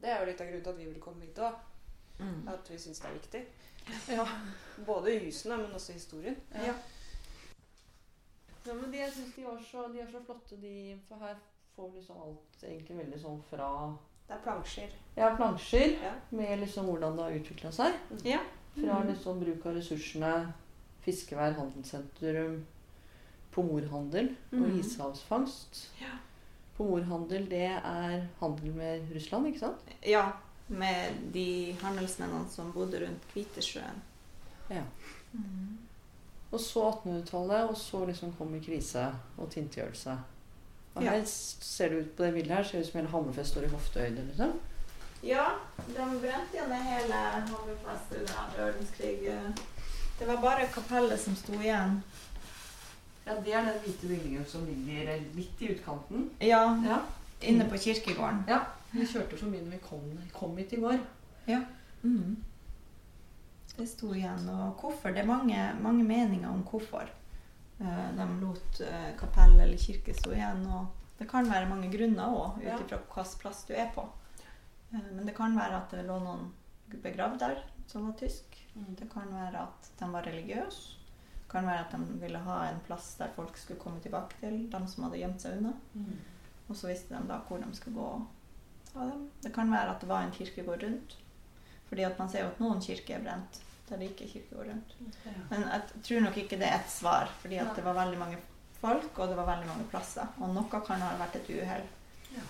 det 0.01 0.11
er 0.13 0.21
jo 0.21 0.27
litt 0.31 0.41
av 0.41 0.47
grunnen 0.47 0.63
til 0.65 0.71
at 0.73 0.79
vi 0.79 0.85
vil 0.91 1.01
komme 1.03 1.25
hit 1.27 1.39
òg. 1.39 1.55
Mm. 2.21 2.49
At 2.49 2.71
vi 2.71 2.79
syns 2.79 3.01
det 3.03 3.09
er 3.11 3.17
viktig. 3.19 3.45
ja. 4.19 4.27
Både 4.87 5.19
husene, 5.25 5.57
men 5.63 5.75
også 5.75 5.93
historien. 5.93 6.37
Ja. 6.55 6.75
Ja, 8.67 8.75
men 8.75 8.91
de, 8.93 8.99
jeg 8.99 9.13
synes 9.13 9.35
de, 9.37 9.45
var 9.47 9.61
så, 9.71 9.87
de 9.93 10.01
er 10.03 10.09
så 10.11 10.21
flotte, 10.27 10.57
de. 10.63 10.73
For 11.09 11.17
her 11.23 11.37
får 11.77 11.91
vi 11.93 11.99
liksom 12.01 12.23
alt 12.23 12.65
egentlig 12.67 12.97
veldig 12.99 13.21
sånn 13.23 13.43
fra 13.51 13.69
Det 14.27 14.35
er 14.35 14.41
plansjer. 14.43 14.95
Ja, 15.17 15.29
plansjer 15.39 15.93
Ja. 16.03 16.15
med 16.35 16.59
liksom 16.65 16.87
hvordan 16.91 17.17
det 17.17 17.23
har 17.29 17.37
utvikla 17.41 17.71
seg. 17.73 17.95
Ja. 18.27 18.41
Fra 18.75 18.99
Mhm. 19.01 19.09
liksom 19.13 19.39
bruk 19.41 19.67
av 19.67 19.75
ressursene, 19.77 20.53
fiskevær, 21.05 21.53
handelssentrum, 21.55 22.67
pomorhandel 23.57 24.29
og 24.53 24.59
Mhm. 24.61 24.79
ishavsfangst. 24.81 25.83
Ja. 26.01 26.13
Pomorhandel, 26.77 27.47
det 27.51 27.63
er 27.73 28.27
handel 28.41 28.75
med 28.77 29.09
Russland, 29.15 29.47
ikke 29.49 29.59
sant? 29.65 29.81
Ja, 30.07 30.27
med 30.69 31.33
de 31.33 31.73
handelsmennene 31.83 32.49
som 32.53 32.73
bodde 32.73 33.01
rundt 33.07 33.25
Kvitesjøen. 33.33 34.03
Ja. 34.71 34.83
Og 36.53 36.61
så 36.61 36.83
1800-tallet, 36.91 37.69
og 37.71 37.77
så 37.77 38.05
liksom 38.07 38.33
kommer 38.39 38.61
krise 38.65 39.07
og 39.39 39.51
tilintetgjørelse. 39.51 40.19
Og 40.97 41.03
her 41.03 41.23
ser 41.27 41.89
det 41.93 41.99
ut 42.05 42.13
på 42.17 42.25
det 42.25 42.33
bildet 42.35 42.57
her, 42.57 42.63
ser 42.65 42.79
det 42.79 42.87
ut 42.87 42.91
som 42.93 43.01
hele 43.01 43.11
Hammerfest 43.13 43.51
står 43.53 43.67
i 43.67 43.69
hoftehøyde, 43.73 44.23
liksom. 44.31 44.53
Ja, 45.27 45.45
de 45.89 46.07
brente 46.23 46.57
jo 46.61 46.69
ned 46.71 46.83
hele 46.87 47.15
Hammerfest 47.51 48.15
under 48.21 48.39
andre 48.45 48.65
verdenskrig. 48.69 49.19
Det 50.19 50.27
var 50.29 50.41
bare 50.41 50.67
kapellet 50.73 51.21
som 51.21 51.35
sto 51.37 51.53
igjen. 51.53 51.99
Ja, 53.27 53.35
det 53.43 53.53
er 53.55 53.65
den 53.67 53.81
hvite 53.83 54.09
bygningen 54.09 54.45
som 54.47 54.67
ligger 54.67 55.09
litt 55.35 55.63
i 55.63 55.73
utkanten. 55.75 56.29
Ja, 56.41 56.61
Ja. 56.85 57.01
inne 57.43 57.65
på 57.69 57.77
kirkegården. 57.79 58.45
ja. 58.49 58.61
Vi 58.93 59.05
kjørte 59.05 59.37
forbi 59.37 59.59
når 59.61 59.71
vi 59.71 59.79
kom, 59.83 60.05
kom 60.33 60.57
hit 60.57 60.73
i 60.73 60.77
går. 60.81 60.99
Mhm. 62.03 62.37
Det 63.77 63.89
sto 63.89 64.13
igjen. 64.15 64.49
Og 64.49 64.77
hvorfor? 64.81 65.11
Det 65.13 65.19
er 65.19 65.27
mange, 65.27 65.75
mange 65.83 66.05
meninger 66.05 66.49
om 66.49 66.63
hvorfor 66.65 67.03
eh, 67.81 68.17
de 68.17 68.27
lot 68.41 68.81
eh, 68.81 69.11
kapell 69.19 69.61
eller 69.61 69.77
kirke 69.77 70.15
stå 70.15 70.33
igjen. 70.33 70.67
Og 70.67 70.87
det 71.19 71.29
kan 71.29 71.51
være 71.51 71.69
mange 71.69 71.91
grunner 71.93 72.25
òg, 72.33 72.57
ut 72.63 72.81
ifra 72.87 72.97
hvilken 73.03 73.39
plass 73.43 73.65
du 73.69 73.75
er 73.75 73.91
på. 73.95 74.07
Eh, 74.95 75.01
men 75.13 75.27
det 75.27 75.35
kan 75.37 75.57
være 75.59 75.77
at 75.83 75.91
det 75.91 76.07
lå 76.07 76.19
noen 76.23 76.53
begravd 77.03 77.39
der 77.39 77.61
som 77.87 78.07
var 78.07 78.17
tysk. 78.17 78.45
Det 78.97 79.11
kan 79.13 79.29
være 79.35 79.67
at 79.67 79.91
de 80.01 80.13
var 80.13 80.23
religiøse. 80.23 80.96
Det 81.57 81.63
kan 81.63 81.71
være 81.73 81.85
at 81.87 81.93
de 81.97 82.21
ville 82.21 82.39
ha 82.45 82.57
en 82.69 82.81
plass 82.85 83.15
der 83.17 83.31
folk 83.33 83.57
skulle 83.57 83.81
komme 83.81 84.01
tilbake 84.05 84.37
til, 84.43 84.57
de 84.71 84.81
som 84.93 85.05
hadde 85.07 85.17
gjemt 85.23 85.41
seg 85.41 85.55
unna. 85.57 85.71
Mm. 85.95 86.19
Og 86.69 86.77
så 86.77 86.91
visste 86.91 87.15
de 87.17 87.29
da 87.31 87.39
hvor 87.49 87.63
de 87.63 87.71
skulle 87.79 87.97
gå 87.97 88.09
ta 88.93 89.07
dem. 89.09 89.23
Det 89.43 89.53
kan 89.55 89.71
være 89.73 89.95
at 89.95 90.01
det 90.05 90.09
var 90.11 90.27
en 90.27 90.35
kirkegård 90.37 90.83
rundt. 90.85 91.17
Fordi 91.89 92.03
at 92.03 92.19
man 92.19 92.29
ser 92.29 92.43
jo 92.45 92.51
at 92.51 92.61
noen 92.61 92.83
kirker 92.85 93.17
er 93.17 93.25
brent 93.25 93.63
der 93.89 93.97
det 94.03 94.11
ikke 94.11 94.25
er 94.27 94.33
kirkegård 94.35 94.69
rundt. 94.69 94.95
Ja. 95.25 95.33
Men 95.51 95.65
jeg 95.71 96.03
tror 96.11 96.21
nok 96.27 96.37
ikke 96.43 96.59
det 96.61 96.67
er 96.69 96.77
ett 96.81 96.91
svar, 96.91 97.31
fordi 97.41 97.57
at 97.63 97.73
det 97.77 97.85
var 97.87 97.95
veldig 97.95 98.19
mange 98.19 98.39
folk, 98.81 99.19
og 99.19 99.29
det 99.31 99.37
var 99.39 99.47
veldig 99.47 99.69
mange 99.71 99.87
plasser. 99.93 100.27
Og 100.43 100.53
noe 100.55 100.81
kan 100.85 101.01
ha 101.01 101.13
vært 101.21 101.37
et 101.41 101.51
uhell. 101.55 101.87
Ja. 102.35 102.47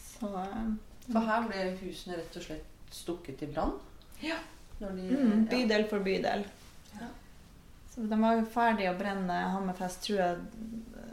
Så 0.00 0.30
eh, 0.40 0.70
For 1.12 1.20
her 1.28 1.46
ble 1.50 1.66
husene 1.82 2.16
rett 2.18 2.36
og 2.40 2.46
slett 2.46 2.90
stukket 2.94 3.42
i 3.44 3.50
brann? 3.52 3.76
Ja. 4.24 4.38
Når 4.80 4.96
de, 4.96 5.04
Mm, 5.14 5.44
ja. 5.44 5.50
bydel 5.52 5.84
for 5.90 6.00
bydel. 6.02 6.46
Ja. 6.96 7.08
Så 7.94 8.00
de 8.10 8.20
var 8.20 8.34
jo 8.34 8.46
ferdige 8.50 8.90
å 8.90 8.98
brenne 8.98 9.34
Hammerfest, 9.54 10.02
tror 10.02 10.18
jeg 10.18 10.38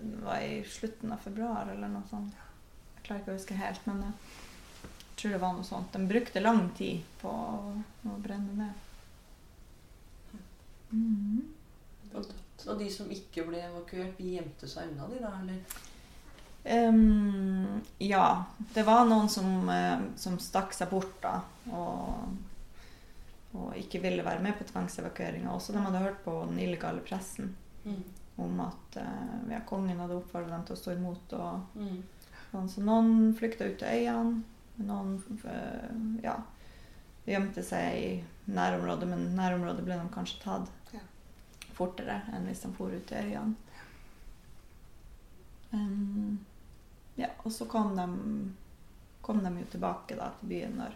det 0.02 0.22
var 0.26 0.42
i 0.42 0.64
slutten 0.66 1.12
av 1.14 1.22
februar 1.22 1.70
eller 1.70 1.92
noe 1.92 2.08
sånt. 2.10 2.34
Jeg 2.96 3.06
klarer 3.06 3.22
ikke 3.22 3.34
å 3.34 3.38
huske 3.38 3.58
helt, 3.60 3.84
men 3.86 4.02
jeg 4.08 4.14
tror 5.22 5.36
det 5.36 5.42
var 5.44 5.54
noe 5.58 5.68
sånt. 5.68 5.94
De 5.94 6.10
brukte 6.10 6.42
lang 6.42 6.64
tid 6.78 7.04
på 7.22 7.30
å, 7.30 8.16
brenne 8.18 8.56
ned. 8.64 8.74
Mm. 10.90 11.46
Og 12.18 12.76
de 12.80 12.90
som 12.92 13.14
ikke 13.14 13.46
ble 13.46 13.62
evakuert, 13.62 14.18
de 14.18 14.36
gjemte 14.40 14.70
seg 14.70 14.90
unna, 14.90 15.06
de 15.12 15.22
da? 15.22 15.32
eller? 15.44 15.62
Um, 16.62 17.82
ja, 18.02 18.26
det 18.74 18.84
var 18.86 19.06
noen 19.10 19.30
som, 19.30 19.70
eh, 19.70 20.02
som 20.18 20.38
stakk 20.42 20.74
seg 20.78 20.90
bort 20.92 21.16
da, 21.24 21.40
og, 21.74 22.36
og 23.54 23.74
ikke 23.76 24.00
ville 24.02 24.24
være 24.24 24.42
med 24.44 24.54
på 24.58 24.64
tvangsevakueringa. 24.70 25.52
Også 25.52 25.74
de 25.76 25.80
hadde 25.84 26.00
hørt 26.06 26.24
på 26.26 26.38
den 26.50 26.60
illegale 26.60 27.02
pressen 27.02 27.56
Mm. 27.84 28.04
om 28.38 28.60
at 28.62 28.98
uh, 29.02 29.50
ja, 29.52 29.60
kongen 29.66 29.98
hadde 30.00 30.16
oppfordret 30.16 30.52
dem 30.54 30.64
til 30.66 30.76
å 30.76 30.80
stå 30.80 30.92
imot. 30.96 31.34
Og, 31.34 31.62
Mm. 31.76 32.04
sånn. 32.52 32.70
Så 32.70 32.84
noen 32.86 33.34
flykta 33.36 33.66
ut 33.66 33.78
til 33.80 33.88
øyene, 33.88 34.44
noen 34.78 35.16
uh, 35.46 36.24
ja, 36.24 36.36
gjemte 37.26 37.64
seg 37.64 37.98
i 37.98 38.24
nærområdet, 38.54 39.08
men 39.10 39.36
nærområdet 39.36 39.84
ble 39.86 39.98
de 39.98 40.10
kanskje 40.14 40.42
tatt 40.44 40.94
Ja. 40.94 41.00
fortere 41.74 42.22
enn 42.34 42.46
hvis 42.46 42.62
de 42.62 42.72
for 42.78 42.90
ut 42.94 43.06
til 43.08 43.18
øyene. 43.18 43.56
Um, 45.74 46.40
ja, 47.18 47.28
og 47.46 47.52
så 47.52 47.66
kom 47.70 47.96
de, 47.96 48.06
kom 49.24 49.40
de 49.44 49.52
jo 49.62 49.68
tilbake 49.72 50.18
da, 50.20 50.32
til 50.40 50.50
byen 50.52 50.78
når, 50.82 50.96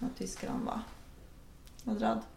når 0.00 0.12
tyskerne 0.18 0.64
var, 0.66 0.84
var 1.86 1.94
dratt. 2.00 2.28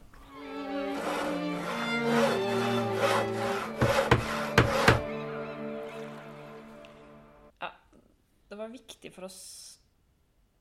Det 8.53 8.57
var 8.57 8.67
viktig 8.69 9.09
for 9.15 9.25
oss 9.25 9.39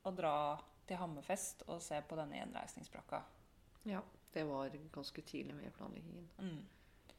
å 0.09 0.11
dra 0.17 0.57
til 0.89 0.97
Hammerfest 0.97 1.67
og 1.67 1.83
se 1.85 1.99
på 2.09 2.17
denne 2.17 2.39
gjenreisningsbrakka. 2.39 3.19
Ja, 3.85 4.01
det 4.33 4.47
var 4.49 4.73
ganske 4.95 5.23
tidlig 5.29 5.55
med 5.59 5.67
i 5.69 5.75
planleggingen. 5.77 6.29
Mm. 6.39 6.63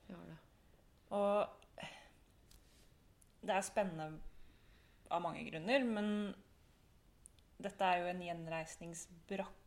Det 0.08 0.15
var 0.17 0.26
det. 0.32 0.38
Og 1.13 1.86
det 3.45 3.54
er 3.54 3.67
spennende 3.67 4.08
av 5.13 5.21
mange 5.21 5.43
grunner, 5.45 5.86
men 5.86 6.08
dette 7.62 7.86
er 7.86 8.02
jo 8.02 8.10
en 8.10 8.26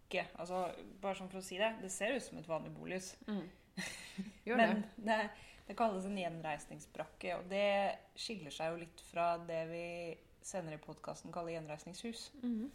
gjenreisningsbrakke. 0.07 0.27
Altså, 0.39 0.73
bare 1.01 1.17
sånn 1.19 1.31
for 1.31 1.41
å 1.41 1.45
si 1.45 1.59
det, 1.59 1.77
det 1.83 1.91
ser 1.91 2.15
ut 2.15 2.23
som 2.23 2.39
et 2.39 2.49
vanlig 2.49 2.73
bolighus. 2.75 3.17
Mm. 3.27 3.49
men 4.57 4.83
det. 4.97 5.07
det, 5.07 5.19
det 5.67 5.77
kalles 5.77 6.07
en 6.07 6.19
gjenreisningsbrakke, 6.19 7.37
og 7.37 7.49
det 7.51 7.99
skiller 8.17 8.51
seg 8.51 8.73
jo 8.73 8.83
litt 8.85 9.01
fra 9.11 9.37
det 9.39 9.63
vi 9.71 9.87
senere 10.43 10.79
i 10.79 10.83
podkasten 10.83 11.33
kaller 11.35 11.57
gjenreisningshus. 11.57 12.31
Mm. 12.43 12.71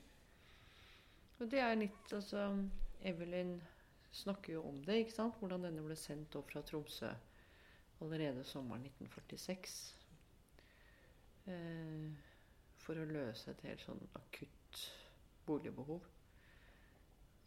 Og 1.39 1.49
det 1.49 1.61
er 1.63 1.77
litt 1.79 2.13
Altså, 2.13 2.49
Evelyn 3.01 3.61
snakker 4.11 4.57
jo 4.57 4.65
om 4.67 4.81
det, 4.83 5.05
ikke 5.05 5.15
sant? 5.15 5.37
Hvordan 5.39 5.63
denne 5.63 5.83
ble 5.85 5.95
sendt 5.95 6.35
opp 6.35 6.51
fra 6.51 6.61
Tromsø 6.61 7.09
allerede 8.01 8.43
sommeren 8.43 8.83
1946. 8.89 9.95
Eh, 11.47 12.11
for 12.81 12.97
å 12.97 13.05
løse 13.07 13.53
et 13.53 13.61
helt 13.69 13.83
sånn 13.85 14.01
akutt 14.17 14.81
boligbehov. 15.47 16.03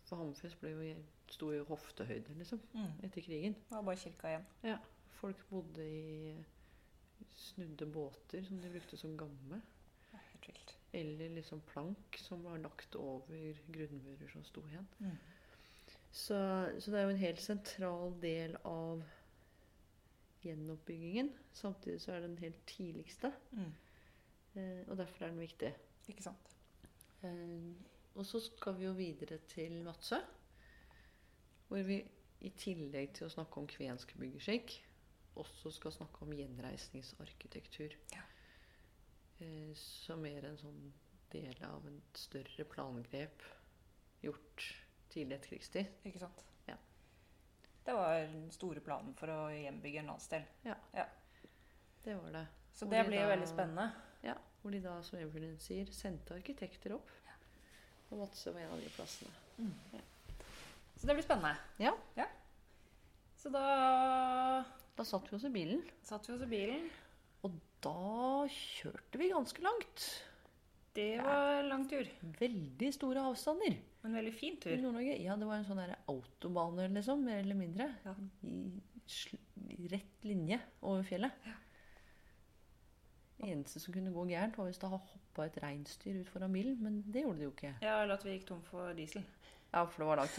For 0.05 0.17
Hammerfest 0.21 0.59
ble 0.61 0.71
jo, 0.71 0.95
sto 1.33 1.51
i 1.53 1.62
hoftehøyde, 1.64 2.35
liksom, 2.38 2.61
Mm. 2.75 2.90
etter 3.03 3.23
krigen. 3.25 3.55
Det 3.55 3.71
var 3.77 3.83
bare 3.83 3.97
kirka 3.97 4.29
igjen. 4.29 4.79
Folk 5.21 5.45
bodde 5.51 5.87
i 5.87 6.35
snudde 7.37 7.87
båter 7.87 8.43
som 8.45 8.61
de 8.61 8.71
brukte 8.71 8.97
som 8.97 9.17
gamme. 9.17 9.62
Helt 10.12 10.47
vilt. 10.49 10.75
Eller 10.93 11.29
liksom 11.29 11.61
plank 11.73 12.17
som 12.19 12.43
var 12.45 12.59
lagt 12.59 12.95
over 12.97 13.55
grunnmurer 13.73 14.29
som 14.33 14.45
sto 14.45 14.61
igjen. 14.69 14.87
Mm. 15.01 15.17
Så, 16.12 16.37
så 16.81 16.90
det 16.90 17.01
er 17.01 17.05
jo 17.05 17.11
en 17.11 17.17
helt 17.25 17.40
sentral 17.40 18.12
del 18.23 18.57
av 18.64 19.03
gjenoppbyggingen. 20.45 21.33
Samtidig 21.53 22.01
så 22.01 22.12
er 22.12 22.21
det 22.21 22.29
den 22.29 22.38
helt 22.38 22.67
tidligste, 22.67 23.33
Mm. 23.53 23.73
eh, 24.57 24.85
og 24.88 24.97
derfor 24.97 25.25
er 25.25 25.29
den 25.31 25.40
viktig. 25.40 25.75
Ikke 26.09 26.23
sant? 26.23 26.57
Eh, 27.23 27.75
og 28.14 28.27
så 28.27 28.40
skal 28.40 28.77
vi 28.79 28.85
jo 28.87 28.92
videre 28.96 29.38
til 29.50 29.81
Vadsø, 29.87 30.20
hvor 31.68 31.83
vi 31.87 32.00
i 32.44 32.50
tillegg 32.61 33.14
til 33.16 33.27
å 33.27 33.33
snakke 33.33 33.61
om 33.62 33.66
kvensk 33.70 34.12
byggeskikk, 34.20 34.74
også 35.40 35.70
skal 35.74 35.92
snakke 35.96 36.22
om 36.22 36.33
gjenreisningsarkitektur. 36.37 37.94
Ja. 38.14 38.22
Eh, 39.42 39.72
som 39.74 40.20
mer 40.22 40.44
en 40.46 40.59
sånn 40.61 40.92
del 41.33 41.57
av 41.66 41.87
en 41.90 41.96
større 42.14 42.66
plangrep 42.70 43.42
gjort 44.22 44.66
tidlig 45.11 45.40
etterkrigstid. 45.40 45.90
Ikke 46.07 46.22
sant? 46.22 46.44
Ja. 46.68 46.77
Det 47.85 47.96
var 47.96 48.20
den 48.31 48.50
store 48.55 48.81
planen 48.85 49.16
for 49.18 49.33
å 49.33 49.40
gjenbygge 49.50 50.05
en 50.05 50.12
landsdel. 50.12 50.46
Det 52.05 52.14
var 52.20 52.31
det. 52.37 52.46
Så 52.74 52.85
Hvor 52.87 52.94
det 52.94 53.03
de 53.03 53.09
blir 53.09 53.20
jo 53.22 53.27
da- 53.27 53.33
veldig 53.35 53.48
spennende. 53.48 53.88
Ja, 54.24 54.35
hvor 54.62 54.70
de 54.70 54.81
da, 54.85 54.94
som 55.03 55.18
Evelyn 55.18 55.59
sier, 55.61 55.87
sendte 55.92 56.35
arkitekter 56.37 56.94
opp. 56.96 57.11
Og 58.14 58.20
måte 58.22 58.53
var 58.55 58.62
en 58.62 58.74
av 58.77 58.83
de 58.83 58.90
plassene. 58.94 60.03
Så 60.94 61.09
det 61.09 61.16
blir 61.18 61.27
spennende. 61.27 61.57
Ja. 61.83 62.29
Så 63.37 63.50
da 63.53 64.64
Da 64.94 65.05
satt 65.05 65.27
vi 65.27 65.37
oss 65.37 65.46
i 65.48 65.50
bilen, 65.50 65.83
satt 66.07 66.29
vi 66.29 66.37
oss 66.37 66.44
i 66.46 66.48
bilen. 66.48 66.87
og 67.44 67.57
da 67.83 68.46
kjørte 68.48 69.18
vi 69.18 69.33
ganske 69.33 69.61
langt. 69.61 70.05
Det 70.94 71.18
var 71.18 71.64
lang 71.66 71.83
tur. 71.90 72.07
Veldig 72.38 72.92
store 72.94 73.24
avstander 73.27 73.74
En 74.07 74.14
veldig 74.14 74.33
fin 74.38 74.55
i 74.55 74.61
tur. 74.62 74.77
Nord-Norge. 74.79 75.18
Ja, 75.20 75.35
det 75.37 75.48
var 75.48 75.59
en 75.59 75.66
sånn 75.66 75.83
autobane, 76.07 76.87
liksom, 76.94 77.24
mer 77.27 77.42
eller 77.42 77.59
mindre. 77.59 77.90
Ja. 78.05 78.14
I, 79.74 79.88
rett 79.90 80.24
linje 80.24 80.61
over 80.81 81.03
fjellet. 81.09 81.33
Det 83.38 83.51
eneste 83.51 83.81
som 83.83 83.94
kunne 83.94 84.12
gå 84.14 84.25
gærent, 84.31 84.57
var 84.59 84.68
hvis 84.68 84.79
det 84.79 84.88
hadde 84.88 85.03
hoppa 85.11 85.47
et 85.49 85.57
reinsdyr 85.62 86.20
ut 86.20 86.29
foran 86.31 86.53
bilen, 86.55 86.77
men 86.83 87.01
det 87.12 87.25
gjorde 87.25 87.40
det 87.40 87.49
jo 87.49 87.55
ikke. 87.55 87.73
Ja, 87.83 87.97
eller 88.03 88.14
at 88.14 88.25
vi 88.25 88.37
gikk 88.37 88.47
tom 88.49 88.61
for 88.62 88.92
diesel. 88.97 89.25
Ja, 89.73 89.83
for 89.90 90.05
det 90.05 90.09
var 90.09 90.20
langt 90.23 90.37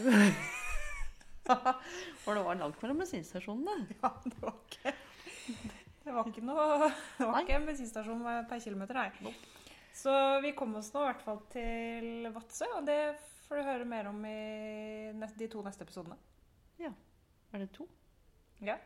For 2.24 2.34
det 2.34 2.42
var 2.42 2.58
langt 2.58 2.80
mellom 2.82 3.02
bensinstasjonene. 3.04 3.74
Ja, 4.02 4.10
det 4.24 4.40
var 4.42 4.56
ikke 4.64 4.94
Det 6.06 6.14
var 6.14 6.30
ikke 6.30 6.42
noe 6.46 6.88
Det 6.88 7.26
var 7.28 7.38
ikke 7.44 7.58
en 7.60 7.68
bensinstasjon 7.68 8.24
per 8.50 8.62
kilometer, 8.64 8.98
nei. 8.98 9.34
Så 9.96 10.12
vi 10.44 10.52
kom 10.56 10.74
oss 10.76 10.90
nå 10.94 11.04
i 11.04 11.08
hvert 11.10 11.22
fall 11.24 11.38
til 11.52 12.26
Vadsø, 12.34 12.66
og 12.80 12.88
det 12.88 12.98
får 13.46 13.60
du 13.60 13.68
høre 13.68 13.86
mer 13.88 14.08
om 14.10 14.18
i 14.28 15.12
de 15.38 15.48
to 15.52 15.62
neste 15.64 15.86
episodene. 15.86 16.16
Ja. 16.82 16.90
Er 17.54 17.62
det 17.62 17.70
to? 17.76 17.86
Ja, 18.64 18.76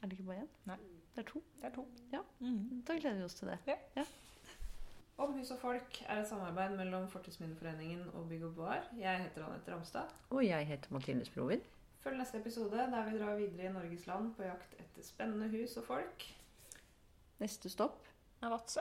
Er 0.00 0.08
det 0.08 0.16
ikke 0.16 0.26
bare 0.32 0.42
én? 0.42 0.50
Nei. 0.68 0.76
Det 1.20 1.26
er 1.26 1.32
to. 1.32 1.40
det 1.60 1.64
er 1.68 1.72
to. 1.74 1.82
Ja. 2.12 2.18
Mm. 2.38 2.82
Da 2.88 2.94
gleder 2.96 3.16
vi 3.18 3.24
oss 3.24 3.34
til 3.34 3.48
det. 3.48 3.58
Om 5.20 5.32
hus 5.36 5.50
og 5.52 5.58
folk 5.60 5.98
er 6.06 6.22
et 6.22 6.28
samarbeid 6.28 6.76
mellom 6.78 7.08
Fortidsminneforeningen 7.12 8.06
og 8.14 8.28
Bygg 8.28 8.44
og 8.46 8.54
Bevar. 8.54 8.86
Jeg 8.98 9.18
heter 9.26 9.44
Anette 9.44 9.74
Ramstad. 9.74 10.14
Og 10.30 10.46
jeg 10.46 10.66
heter 10.66 10.88
Mathilde 10.96 11.24
Sprovin. 11.28 11.60
Følg 12.00 12.16
neste 12.18 12.40
episode 12.40 12.70
der 12.70 13.10
vi 13.10 13.18
drar 13.18 13.36
videre 13.36 13.68
i 13.68 13.72
Norges 13.72 14.06
land 14.06 14.30
på 14.34 14.42
jakt 14.48 14.72
etter 14.80 15.04
spennende 15.04 15.50
hus 15.52 15.76
og 15.76 15.84
folk. 15.84 16.24
Neste 17.38 17.68
stopp 17.68 18.08
Er 18.42 18.48
Vadsø. 18.48 18.80